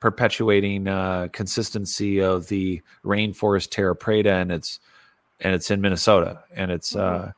[0.00, 4.80] perpetuating uh, consistency of the rainforest terra preta and it's
[5.40, 7.28] and it's in minnesota and it's mm-hmm.
[7.28, 7.32] uh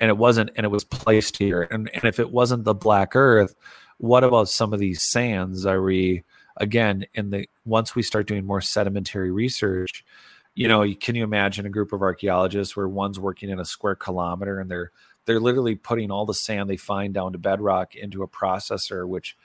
[0.00, 3.14] and it wasn't and it was placed here and, and if it wasn't the black
[3.14, 3.54] earth
[3.98, 6.22] what about some of these sands are we
[6.56, 10.04] again in the once we start doing more sedimentary research
[10.54, 13.94] you know can you imagine a group of archaeologists where one's working in a square
[13.94, 14.90] kilometer and they're
[15.24, 19.36] they're literally putting all the sand they find down to bedrock into a processor which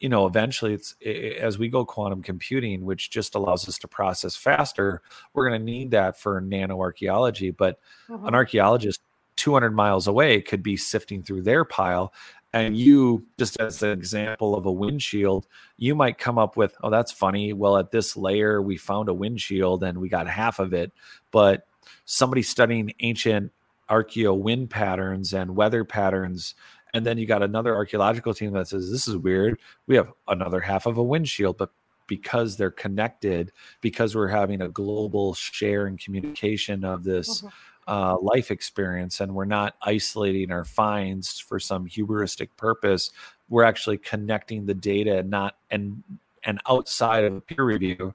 [0.00, 3.88] you know eventually it's it, as we go quantum computing which just allows us to
[3.88, 5.02] process faster
[5.34, 7.78] we're going to need that for nano archaeology but
[8.08, 8.26] mm-hmm.
[8.26, 9.00] an archaeologist
[9.36, 12.12] 200 miles away could be sifting through their pile
[12.56, 15.46] and you just as an example of a windshield
[15.76, 17.52] you might come up with oh that's funny.
[17.52, 20.92] Well at this layer we found a windshield and we got half of it.
[21.30, 21.66] But
[22.04, 23.52] somebody studying ancient
[23.90, 26.54] archeo wind patterns and weather patterns
[26.94, 29.58] and then you got another archaeological team that says this is weird.
[29.86, 31.70] We have another half of a windshield but
[32.06, 37.48] because they're connected because we're having a global share and communication of this mm-hmm
[37.86, 43.10] uh, life experience and we're not isolating our finds for some hubristic purpose.
[43.48, 46.02] We're actually connecting the data and not and
[46.44, 48.14] and outside of a peer review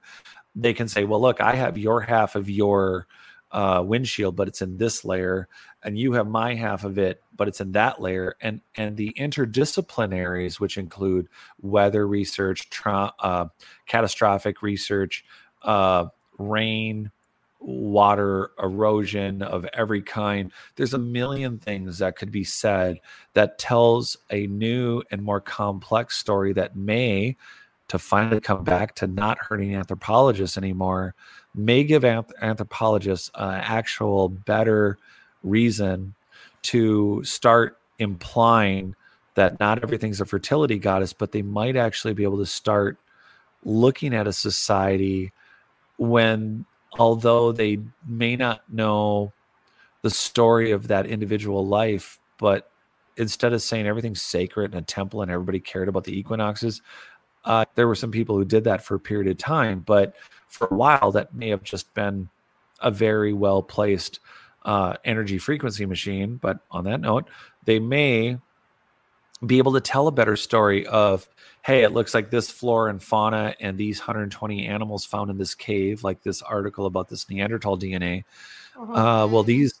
[0.54, 3.06] they can say well look i have your half of your
[3.52, 5.46] uh, windshield but it's in this layer
[5.82, 9.12] and you have my half of it but it's in that layer and and the
[9.18, 11.28] interdisciplinaries which include
[11.60, 13.44] weather research tra- uh,
[13.86, 15.22] catastrophic research
[15.64, 16.06] uh,
[16.38, 17.10] rain
[17.62, 20.52] water erosion of every kind.
[20.76, 23.00] There's a million things that could be said
[23.34, 27.36] that tells a new and more complex story that may,
[27.88, 31.14] to finally come back to not hurting anthropologists anymore,
[31.54, 34.98] may give anthropologists an actual better
[35.42, 36.14] reason
[36.62, 38.94] to start implying
[39.34, 42.98] that not everything's a fertility goddess, but they might actually be able to start
[43.64, 45.32] looking at a society
[45.96, 46.64] when,
[46.98, 49.32] although they may not know
[50.02, 52.70] the story of that individual life, but
[53.16, 56.82] instead of saying everything's sacred in a temple and everybody cared about the equinoxes,
[57.44, 59.80] uh, there were some people who did that for a period of time.
[59.80, 60.14] But
[60.48, 62.28] for a while, that may have just been
[62.80, 64.20] a very well placed
[64.64, 66.36] uh, energy frequency machine.
[66.36, 67.28] But on that note,
[67.64, 68.38] they may
[69.44, 71.28] be able to tell a better story of
[71.62, 75.54] hey it looks like this flora and fauna and these 120 animals found in this
[75.54, 78.24] cave like this article about this neanderthal dna
[78.78, 78.92] uh-huh.
[78.92, 79.80] uh, well these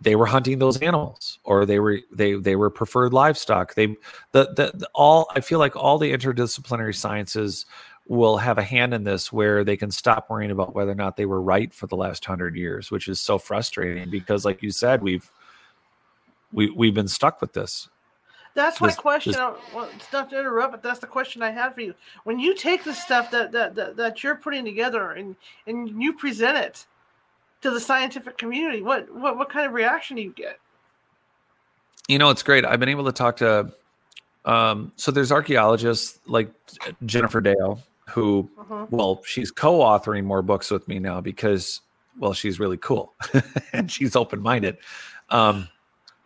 [0.00, 3.86] they were hunting those animals or they were they they were preferred livestock they
[4.32, 7.66] the, the, the all i feel like all the interdisciplinary sciences
[8.06, 11.16] will have a hand in this where they can stop worrying about whether or not
[11.16, 14.70] they were right for the last 100 years which is so frustrating because like you
[14.70, 15.30] said we've
[16.50, 17.88] we, we've been stuck with this
[18.58, 19.32] that's my this, question.
[19.32, 19.40] This,
[19.74, 21.94] well, it's not to interrupt, but that's the question I have for you.
[22.24, 25.36] When you take the stuff that, that, that, that you're putting together and,
[25.66, 26.84] and you present it
[27.62, 30.58] to the scientific community, what, what, what kind of reaction do you get?
[32.08, 32.64] You know, it's great.
[32.64, 33.72] I've been able to talk to,
[34.44, 36.50] um, so there's archaeologists like
[37.06, 38.86] Jennifer Dale, who, uh-huh.
[38.90, 41.80] well, she's co authoring more books with me now because,
[42.18, 43.14] well, she's really cool
[43.72, 44.78] and she's open minded.
[45.30, 45.68] Um,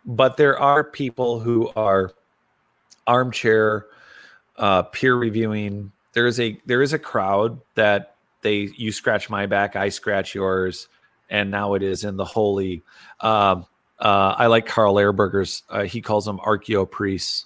[0.05, 2.13] but there are people who are
[3.07, 3.85] armchair
[4.57, 5.91] uh, peer reviewing.
[6.13, 10.35] There is a there is a crowd that they you scratch my back, I scratch
[10.35, 10.87] yours,
[11.29, 12.83] and now it is in the holy.
[13.19, 13.65] Um,
[13.99, 15.63] uh, I like Carl Ehrberger's.
[15.69, 17.45] Uh, he calls them archeo priests,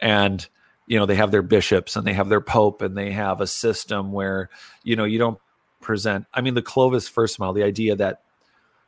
[0.00, 0.46] and
[0.86, 3.46] you know they have their bishops and they have their pope and they have a
[3.46, 4.50] system where
[4.82, 5.38] you know you don't
[5.80, 6.26] present.
[6.32, 8.22] I mean, the Clovis first smile, the idea that,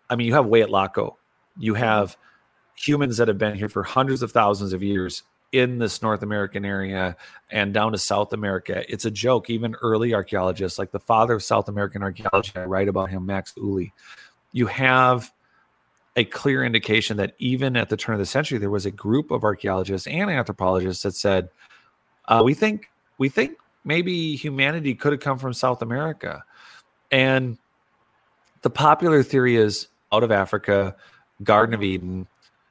[0.09, 1.17] I mean, you have Hueyatlaco,
[1.59, 2.17] you have
[2.75, 6.65] humans that have been here for hundreds of thousands of years in this North American
[6.65, 7.17] area
[7.51, 8.85] and down to South America.
[8.89, 9.51] It's a joke.
[9.51, 13.53] Even early archaeologists, like the father of South American archaeology, I write about him, Max
[13.55, 13.93] Uhle.
[14.53, 15.31] You have
[16.17, 19.31] a clear indication that even at the turn of the century, there was a group
[19.31, 21.49] of archaeologists and anthropologists that said,
[22.27, 26.45] uh, "We think we think maybe humanity could have come from South America,"
[27.11, 27.57] and
[28.63, 30.95] the popular theory is out of Africa,
[31.43, 32.27] Garden of Eden,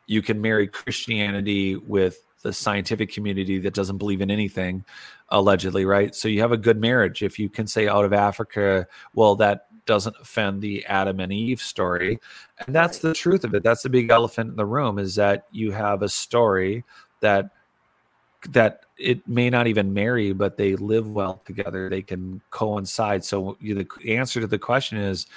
[0.06, 4.84] you can marry Christianity with the scientific community that doesn't believe in anything,
[5.30, 6.14] allegedly, right?
[6.16, 7.24] So you have a good marriage.
[7.24, 11.62] If you can say out of Africa, well, that doesn't offend the Adam and Eve
[11.62, 12.20] story.
[12.66, 13.64] And that's the truth of it.
[13.64, 16.84] That's the big elephant in the room is that you have a story
[17.22, 17.50] that
[18.50, 21.90] that it may not even marry, but they live well together.
[21.90, 23.24] They can coincide.
[23.24, 25.28] So the answer to the question is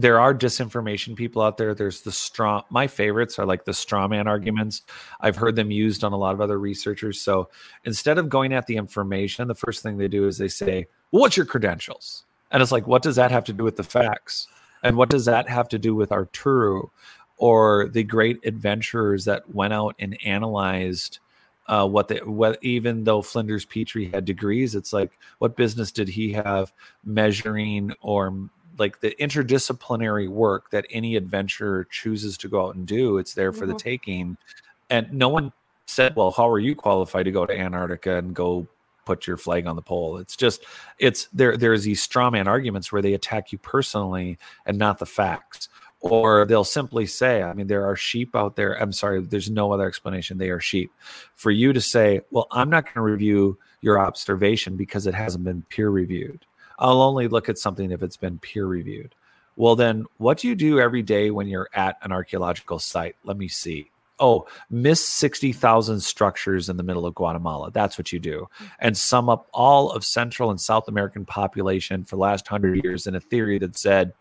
[0.00, 1.74] there are disinformation people out there.
[1.74, 2.62] There's the straw.
[2.70, 4.82] My favorites are like the straw man arguments.
[5.20, 7.20] I've heard them used on a lot of other researchers.
[7.20, 7.48] So
[7.84, 11.36] instead of going at the information, the first thing they do is they say, "What's
[11.36, 14.46] your credentials?" And it's like, what does that have to do with the facts?
[14.82, 16.92] And what does that have to do with Arturo
[17.36, 21.18] or the great adventurers that went out and analyzed?
[21.66, 26.08] Uh, what they what even though Flinders Petrie had degrees, it's like what business did
[26.08, 26.72] he have
[27.04, 28.48] measuring or
[28.78, 33.52] like the interdisciplinary work that any adventurer chooses to go out and do it's there
[33.52, 33.72] for mm-hmm.
[33.72, 34.36] the taking.
[34.90, 35.52] And no one
[35.86, 38.66] said well how are you qualified to go to antarctica and go
[39.04, 40.18] put your flag on the pole?
[40.18, 40.64] It's just
[40.98, 45.06] it's there there's these straw man arguments where they attack you personally and not the
[45.06, 45.68] facts.
[46.00, 49.72] Or they'll simply say i mean there are sheep out there i'm sorry there's no
[49.72, 50.92] other explanation they are sheep.
[51.34, 55.42] For you to say well i'm not going to review your observation because it hasn't
[55.42, 56.44] been peer reviewed
[56.78, 59.14] I'll only look at something if it's been peer reviewed.
[59.56, 63.16] Well, then what do you do every day when you're at an archaeological site?
[63.24, 63.90] Let me see.
[64.20, 67.70] Oh, miss 60,000 structures in the middle of Guatemala.
[67.70, 68.48] That's what you do.
[68.78, 73.06] And sum up all of Central and South American population for the last 100 years
[73.06, 74.12] in a theory that said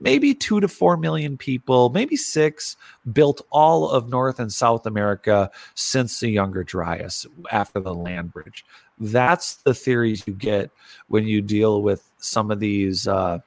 [0.00, 2.76] maybe 2 to 4 million people, maybe 6
[3.12, 8.64] built all of North and South America since the Younger Dryas after the land bridge.
[8.98, 10.70] That's the theories you get
[11.08, 13.40] when you deal with some of these uh,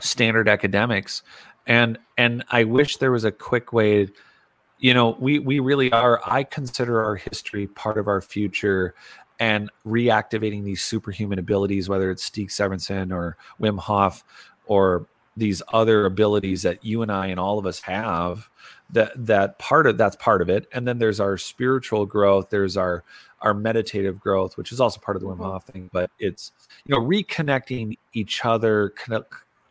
[0.00, 1.22] standard academics.
[1.66, 4.08] And and I wish there was a quick way.
[4.80, 6.20] You know, we we really are.
[6.26, 8.94] I consider our history part of our future,
[9.40, 14.22] and reactivating these superhuman abilities, whether it's Stig Severinsen or Wim Hof
[14.66, 18.48] or these other abilities that you and I and all of us have
[18.90, 22.76] that that part of that's part of it and then there's our spiritual growth there's
[22.76, 23.04] our
[23.40, 25.44] our meditative growth which is also part of the Wim mm-hmm.
[25.44, 26.52] Hof thing but it's
[26.84, 28.92] you know reconnecting each other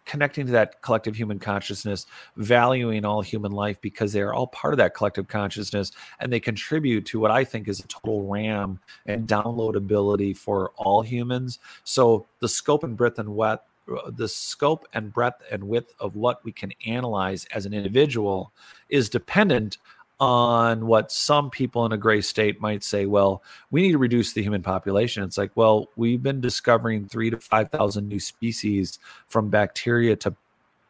[0.10, 4.74] connecting to that collective human consciousness, valuing all human life because they are all part
[4.74, 8.80] of that collective consciousness and they contribute to what I think is a total RAM
[9.06, 11.60] and downloadability for all humans.
[11.84, 13.68] So the scope and breadth and what
[14.08, 18.52] the scope and breadth and width of what we can analyze as an individual
[18.90, 19.78] is dependent
[20.20, 23.42] on what some people in a gray state might say, well,
[23.72, 25.24] we need to reduce the human population.
[25.24, 30.36] It's like, well, we've been discovering three to 5,000 new species from bacteria to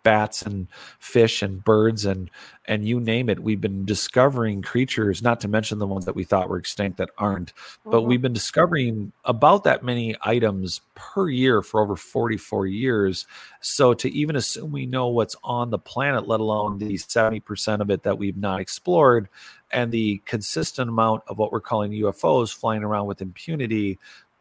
[0.03, 0.67] bats and
[0.99, 2.29] fish and birds and
[2.65, 6.23] and you name it we've been discovering creatures not to mention the ones that we
[6.23, 7.91] thought were extinct that aren't mm-hmm.
[7.91, 13.27] but we've been discovering about that many items per year for over 44 years
[13.61, 17.89] so to even assume we know what's on the planet let alone the 70% of
[17.89, 19.27] it that we've not explored
[19.71, 23.99] and the consistent amount of what we're calling UFOs flying around with impunity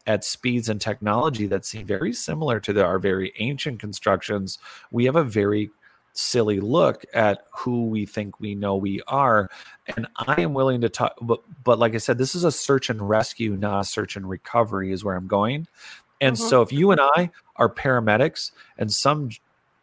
[0.08, 4.58] at speeds and technology that seem very similar to the, our very ancient constructions,
[4.90, 5.70] we have a very
[6.14, 9.50] silly look at who we think we know we are.
[9.96, 12.88] And I am willing to talk, but, but like I said, this is a search
[12.88, 15.68] and rescue, not a search and recovery, is where I'm going.
[16.22, 16.48] And mm-hmm.
[16.48, 19.28] so if you and I are paramedics and some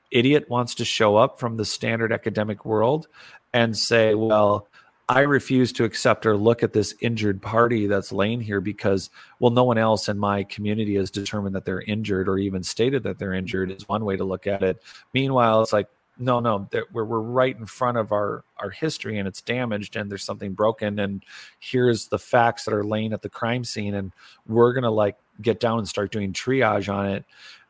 [0.09, 3.07] idiot wants to show up from the standard academic world
[3.53, 4.67] and say, well,
[5.07, 9.51] I refuse to accept or look at this injured party that's laying here because, well,
[9.51, 13.19] no one else in my community has determined that they're injured or even stated that
[13.19, 14.81] they're injured is one way to look at it.
[15.13, 15.87] Meanwhile, it's like,
[16.17, 20.09] no, no, we're, we're right in front of our, our history and it's damaged and
[20.09, 20.97] there's something broken.
[20.97, 21.23] And
[21.59, 23.93] here's the facts that are laying at the crime scene.
[23.93, 24.11] And
[24.47, 27.25] we're going to like get down and start doing triage on it.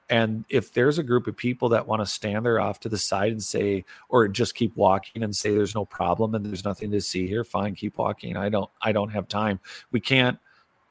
[0.09, 2.97] And if there's a group of people that want to stand there off to the
[2.97, 6.91] side and say, or just keep walking and say there's no problem and there's nothing
[6.91, 8.37] to see here, fine, keep walking.
[8.37, 9.59] I don't, I don't have time.
[9.91, 10.37] We can't,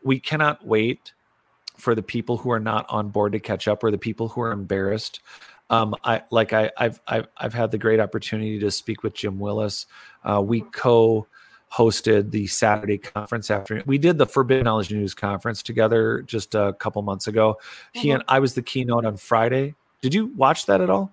[0.03, 1.13] we cannot wait
[1.77, 4.41] for the people who are not on board to catch up or the people who
[4.41, 5.21] are embarrassed.
[5.71, 9.39] Um, I like I, I've, I've I've had the great opportunity to speak with Jim
[9.39, 9.87] Willis.
[10.23, 11.27] Uh, we co
[11.75, 16.75] hosted the Saturday conference after we did the Forbidden Knowledge News conference together just a
[16.75, 17.59] couple months ago.
[17.61, 18.01] Mm-hmm.
[18.01, 19.75] He and I was the keynote on Friday.
[20.01, 21.11] Did you watch that at all?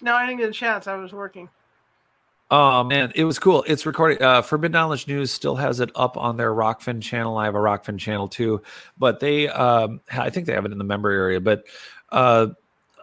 [0.00, 0.86] No, I didn't get a chance.
[0.86, 1.48] I was working.
[2.50, 3.64] Oh man, it was cool.
[3.66, 4.20] It's recorded.
[4.20, 7.38] Uh, Forbidden Knowledge News still has it up on their Rokfin channel.
[7.38, 8.62] I have a Rokfin channel too,
[8.98, 11.40] but they, um, I think they have it in the member area.
[11.40, 11.64] But
[12.10, 12.48] uh,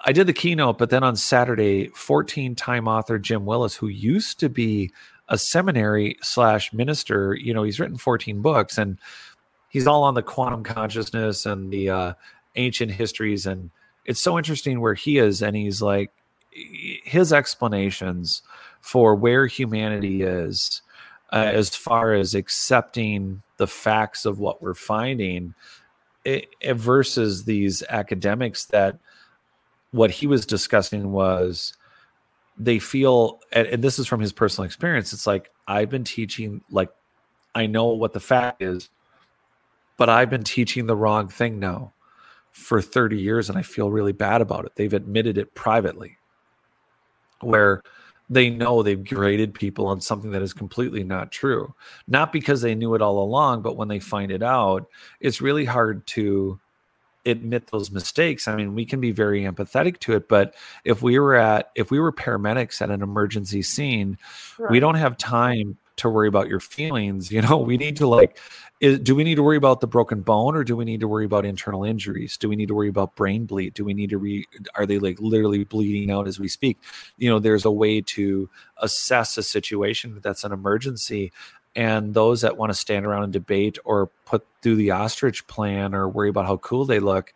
[0.05, 4.39] I did the keynote, but then on Saturday, 14 time author Jim Willis, who used
[4.41, 4.91] to be
[5.29, 7.33] a seminary slash minister.
[7.35, 8.97] You know, he's written 14 books and
[9.69, 12.13] he's all on the quantum consciousness and the uh,
[12.55, 13.45] ancient histories.
[13.45, 13.71] And
[14.05, 15.41] it's so interesting where he is.
[15.41, 16.11] And he's like,
[16.51, 18.41] his explanations
[18.81, 20.81] for where humanity is
[21.31, 25.53] uh, as far as accepting the facts of what we're finding
[26.25, 28.97] it, it versus these academics that
[29.91, 31.73] what he was discussing was
[32.59, 36.61] they feel and, and this is from his personal experience it's like i've been teaching
[36.69, 36.89] like
[37.55, 38.89] i know what the fact is
[39.97, 41.93] but i've been teaching the wrong thing now
[42.51, 44.73] for 30 years and i feel really bad about it.
[44.75, 46.17] They've admitted it privately.
[47.41, 47.81] Where
[48.29, 51.73] they know they've graded people on something that is completely not true.
[52.07, 54.87] Not because they knew it all along but when they find it out
[55.19, 56.59] it's really hard to
[57.25, 60.55] admit those mistakes i mean we can be very empathetic to it but
[60.85, 64.17] if we were at if we were paramedics at an emergency scene
[64.57, 64.71] right.
[64.71, 67.57] we don't have time to worry about your feelings you know?
[67.57, 68.39] We need to like
[68.79, 71.07] is, do we need to worry about the broken bone or do we need to
[71.07, 72.37] worry about internal injuries?
[72.37, 73.73] Do we need to worry about brain bleed?
[73.73, 76.77] Do we need to re are they like literally bleeding out as we speak?
[77.17, 81.33] You know there's a way to assess a situation that's an emergency
[81.79, 85.95] and those that want to stand around and debate or put through the ostrich plan
[85.95, 87.33] or worry about how cool they look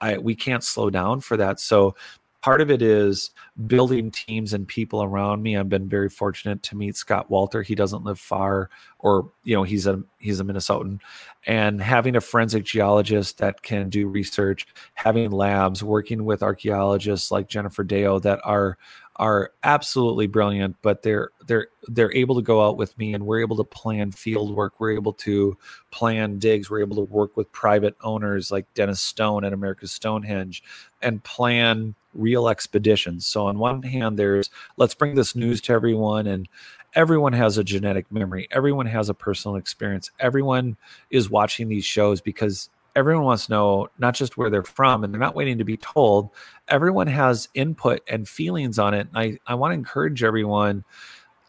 [0.00, 1.60] I, we can't slow down for that.
[1.60, 1.94] So
[2.42, 3.30] part of it is
[3.66, 5.56] building teams and people around me.
[5.56, 7.64] I've been very fortunate to meet Scott Wolter.
[7.64, 8.68] He doesn't live far
[8.98, 11.00] or you know he's a he's a minnesotan.
[11.46, 17.48] And having a forensic geologist that can do research having labs working with archaeologists like
[17.48, 18.78] jennifer deo that are
[19.16, 23.40] are absolutely brilliant, but they're they're they're able to go out with me and we're
[23.40, 24.80] able to plan field work.
[24.80, 25.56] We're able to
[25.90, 26.68] plan digs.
[26.68, 30.62] We're able to work with private owners like Dennis Stone at America's Stonehenge
[31.00, 33.26] and plan real expeditions.
[33.26, 36.48] So on one hand, there's let's bring this news to everyone and
[36.94, 38.48] everyone has a genetic memory.
[38.50, 40.10] Everyone has a personal experience.
[40.18, 40.76] Everyone
[41.10, 45.12] is watching these shows because everyone wants to know not just where they're from and
[45.12, 46.30] they're not waiting to be told
[46.68, 50.84] everyone has input and feelings on it and i, I want to encourage everyone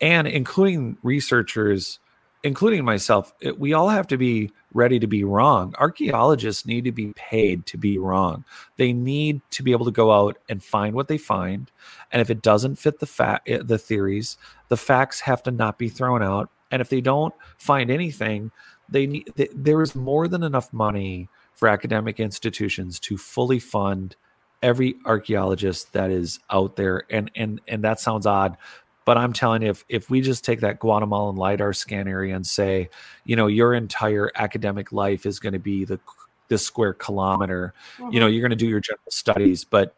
[0.02, 2.00] and including researchers
[2.46, 5.74] including myself, it, we all have to be ready to be wrong.
[5.80, 8.46] Archaeologists need to be paid to be wrong.
[8.78, 11.72] They need to be able to go out and find what they find,
[12.12, 14.38] and if it doesn't fit the fact, eh, the theories,
[14.70, 16.52] the facts have to not be thrown out.
[16.70, 18.52] And if they don't find anything,
[18.90, 19.32] they need.
[19.36, 24.16] They, there is more than enough money for academic institutions to fully fund
[24.62, 28.58] every archaeologist that is out there and and and that sounds odd
[29.06, 32.48] but i'm telling you if if we just take that guatemalan lidar scan area and
[32.48, 32.90] say
[33.26, 36.00] you know your entire academic life is going to be the
[36.48, 38.12] this square kilometer mm-hmm.
[38.12, 38.34] you know mm-hmm.
[38.34, 39.96] you're going to do your general studies but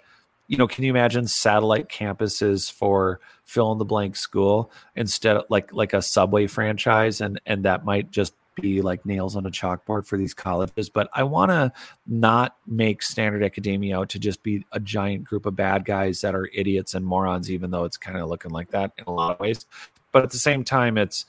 [0.47, 5.45] you know can you imagine satellite campuses for fill in the blank school instead of
[5.49, 9.51] like like a subway franchise and and that might just be like nails on a
[9.51, 11.71] chalkboard for these colleges, but I want to
[12.05, 16.35] not make standard academia out to just be a giant group of bad guys that
[16.35, 19.33] are idiots and morons, even though it's kind of looking like that in a lot
[19.33, 19.65] of ways.
[20.11, 21.25] But at the same time, it's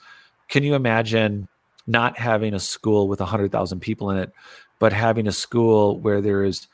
[0.49, 1.49] can you imagine
[1.87, 4.33] not having a school with 100,000 people in it,
[4.79, 6.69] but having a school where there is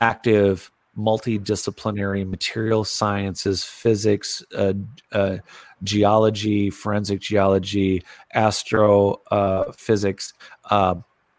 [0.00, 4.72] active multidisciplinary material sciences, physics, uh,
[5.12, 5.38] uh,
[5.82, 8.02] geology, forensic geology,
[8.34, 10.34] astrophysics,
[10.70, 10.94] uh,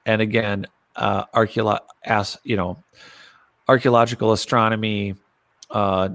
[0.05, 2.81] and again, uh, archeolo- as, you know,
[3.67, 5.15] archaeological astronomy,
[5.71, 6.09] uh,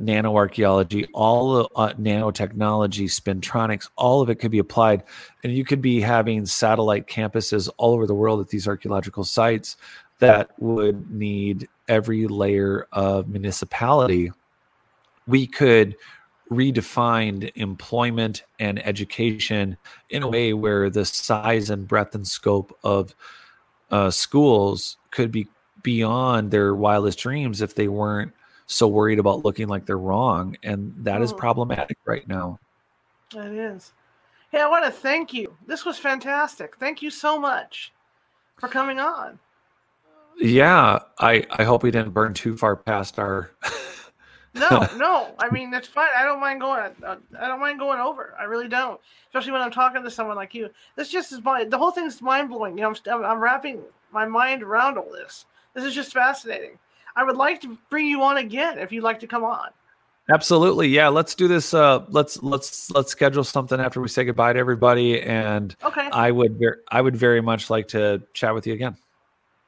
[1.13, 5.05] all the uh, nanotechnology, spintronics, all of it could be applied.
[5.45, 9.77] And you could be having satellite campuses all over the world at these archaeological sites
[10.19, 14.33] that would need every layer of municipality.
[15.27, 15.97] We could
[16.51, 19.77] redefine employment and education
[20.11, 23.15] in a way where the size and breadth and scope of
[23.91, 25.49] uh, schools could be
[25.83, 28.33] beyond their wildest dreams if they weren't
[28.67, 30.57] so worried about looking like they're wrong.
[30.63, 31.39] And that is hmm.
[31.39, 32.59] problematic right now.
[33.35, 33.93] It is.
[34.51, 35.53] Hey, I want to thank you.
[35.67, 36.77] This was fantastic.
[36.77, 37.93] Thank you so much
[38.59, 39.39] for coming on.
[40.37, 43.51] Yeah, I I hope we didn't burn too far past our
[44.55, 45.35] No, no.
[45.39, 46.09] I mean, that's fine.
[46.17, 46.93] I don't mind going.
[47.05, 48.35] Uh, I don't mind going over.
[48.39, 49.01] I really don't.
[49.29, 50.71] Especially when I'm talking to someone like you.
[50.97, 51.65] This just is my.
[51.65, 52.79] The whole thing's mind blowing.
[52.79, 53.81] You know, I'm, I'm wrapping
[54.13, 55.45] my mind around all this.
[55.75, 56.79] This is just fascinating.
[57.17, 59.69] I would like to bring you on again if you'd like to come on.
[60.31, 60.89] Absolutely.
[60.89, 64.59] Yeah, let's do this uh let's let's let's schedule something after we say goodbye to
[64.59, 66.09] everybody and Okay.
[66.13, 68.97] I would ver- I would very much like to chat with you again.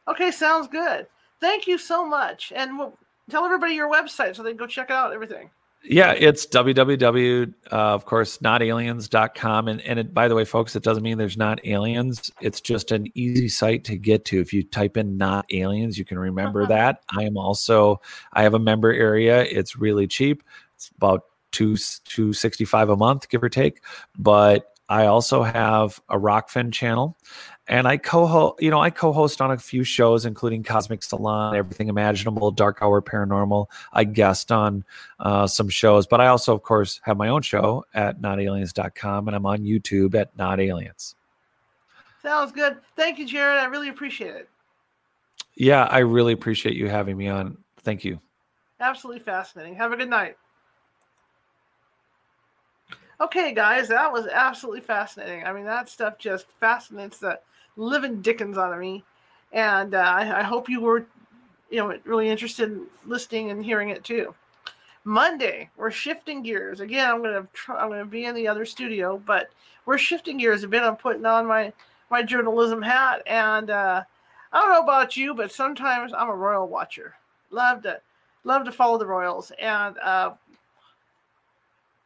[0.09, 1.07] Okay, sounds good.
[1.41, 2.53] Thank you so much.
[2.57, 2.97] And we'll,
[3.31, 5.51] tell everybody your website so they can go check out everything.
[5.89, 9.69] Yeah, it's www, uh, of course, notaliens.com.
[9.69, 12.31] And, and it, by the way, folks, it doesn't mean there's not aliens.
[12.41, 14.41] It's just an easy site to get to.
[14.41, 16.75] If you type in not aliens, you can remember uh-huh.
[16.75, 17.03] that.
[17.17, 18.01] I am also,
[18.33, 19.43] I have a member area.
[19.43, 20.43] It's really cheap.
[20.75, 23.81] It's about two, 265 a month, give or take.
[24.19, 27.17] But I also have a Rokfin channel
[27.69, 31.89] and I co-host, you know, I co-host on a few shows, including Cosmic Salon, Everything
[31.89, 33.67] Imaginable, Dark Hour Paranormal.
[33.93, 34.85] I guest on
[35.19, 39.37] uh, some shows, but I also, of course, have my own show at notaliens.com, and
[39.37, 41.17] I'm on YouTube at Not Aliens.
[42.23, 42.77] Sounds good.
[42.97, 43.59] Thank you, Jared.
[43.59, 44.49] I really appreciate it.
[45.57, 47.57] Yeah, I really appreciate you having me on.
[47.81, 48.21] Thank you.
[48.79, 49.75] Absolutely fascinating.
[49.75, 50.37] Have a good night.
[53.21, 55.45] Okay, guys, that was absolutely fascinating.
[55.45, 57.41] I mean, that stuff just fascinates the
[57.77, 59.05] living dickens out of me.
[59.53, 61.07] And uh, I, I, hope you were,
[61.71, 64.35] you know, really interested in listening and hearing it too.
[65.05, 67.09] Monday, we're shifting gears again.
[67.09, 69.51] I'm gonna try, I'm gonna be in the other studio, but
[69.85, 70.83] we're shifting gears a bit.
[70.83, 71.73] I'm putting on my
[72.11, 74.03] my journalism hat, and uh,
[74.53, 77.15] I don't know about you, but sometimes I'm a royal watcher.
[77.51, 78.01] Love to
[78.43, 80.33] love to follow the royals, and uh,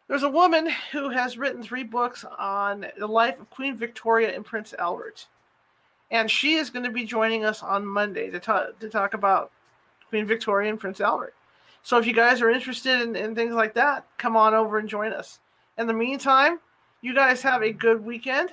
[0.07, 4.45] there's a woman who has written three books on the life of Queen Victoria and
[4.45, 5.27] Prince Albert
[6.11, 9.51] and she is going to be joining us on Monday to talk to talk about
[10.09, 11.35] Queen Victoria and Prince Albert.
[11.83, 14.89] So if you guys are interested in, in things like that, come on over and
[14.89, 15.41] join us.
[15.79, 16.59] In the meantime,
[17.01, 18.51] you guys have a good weekend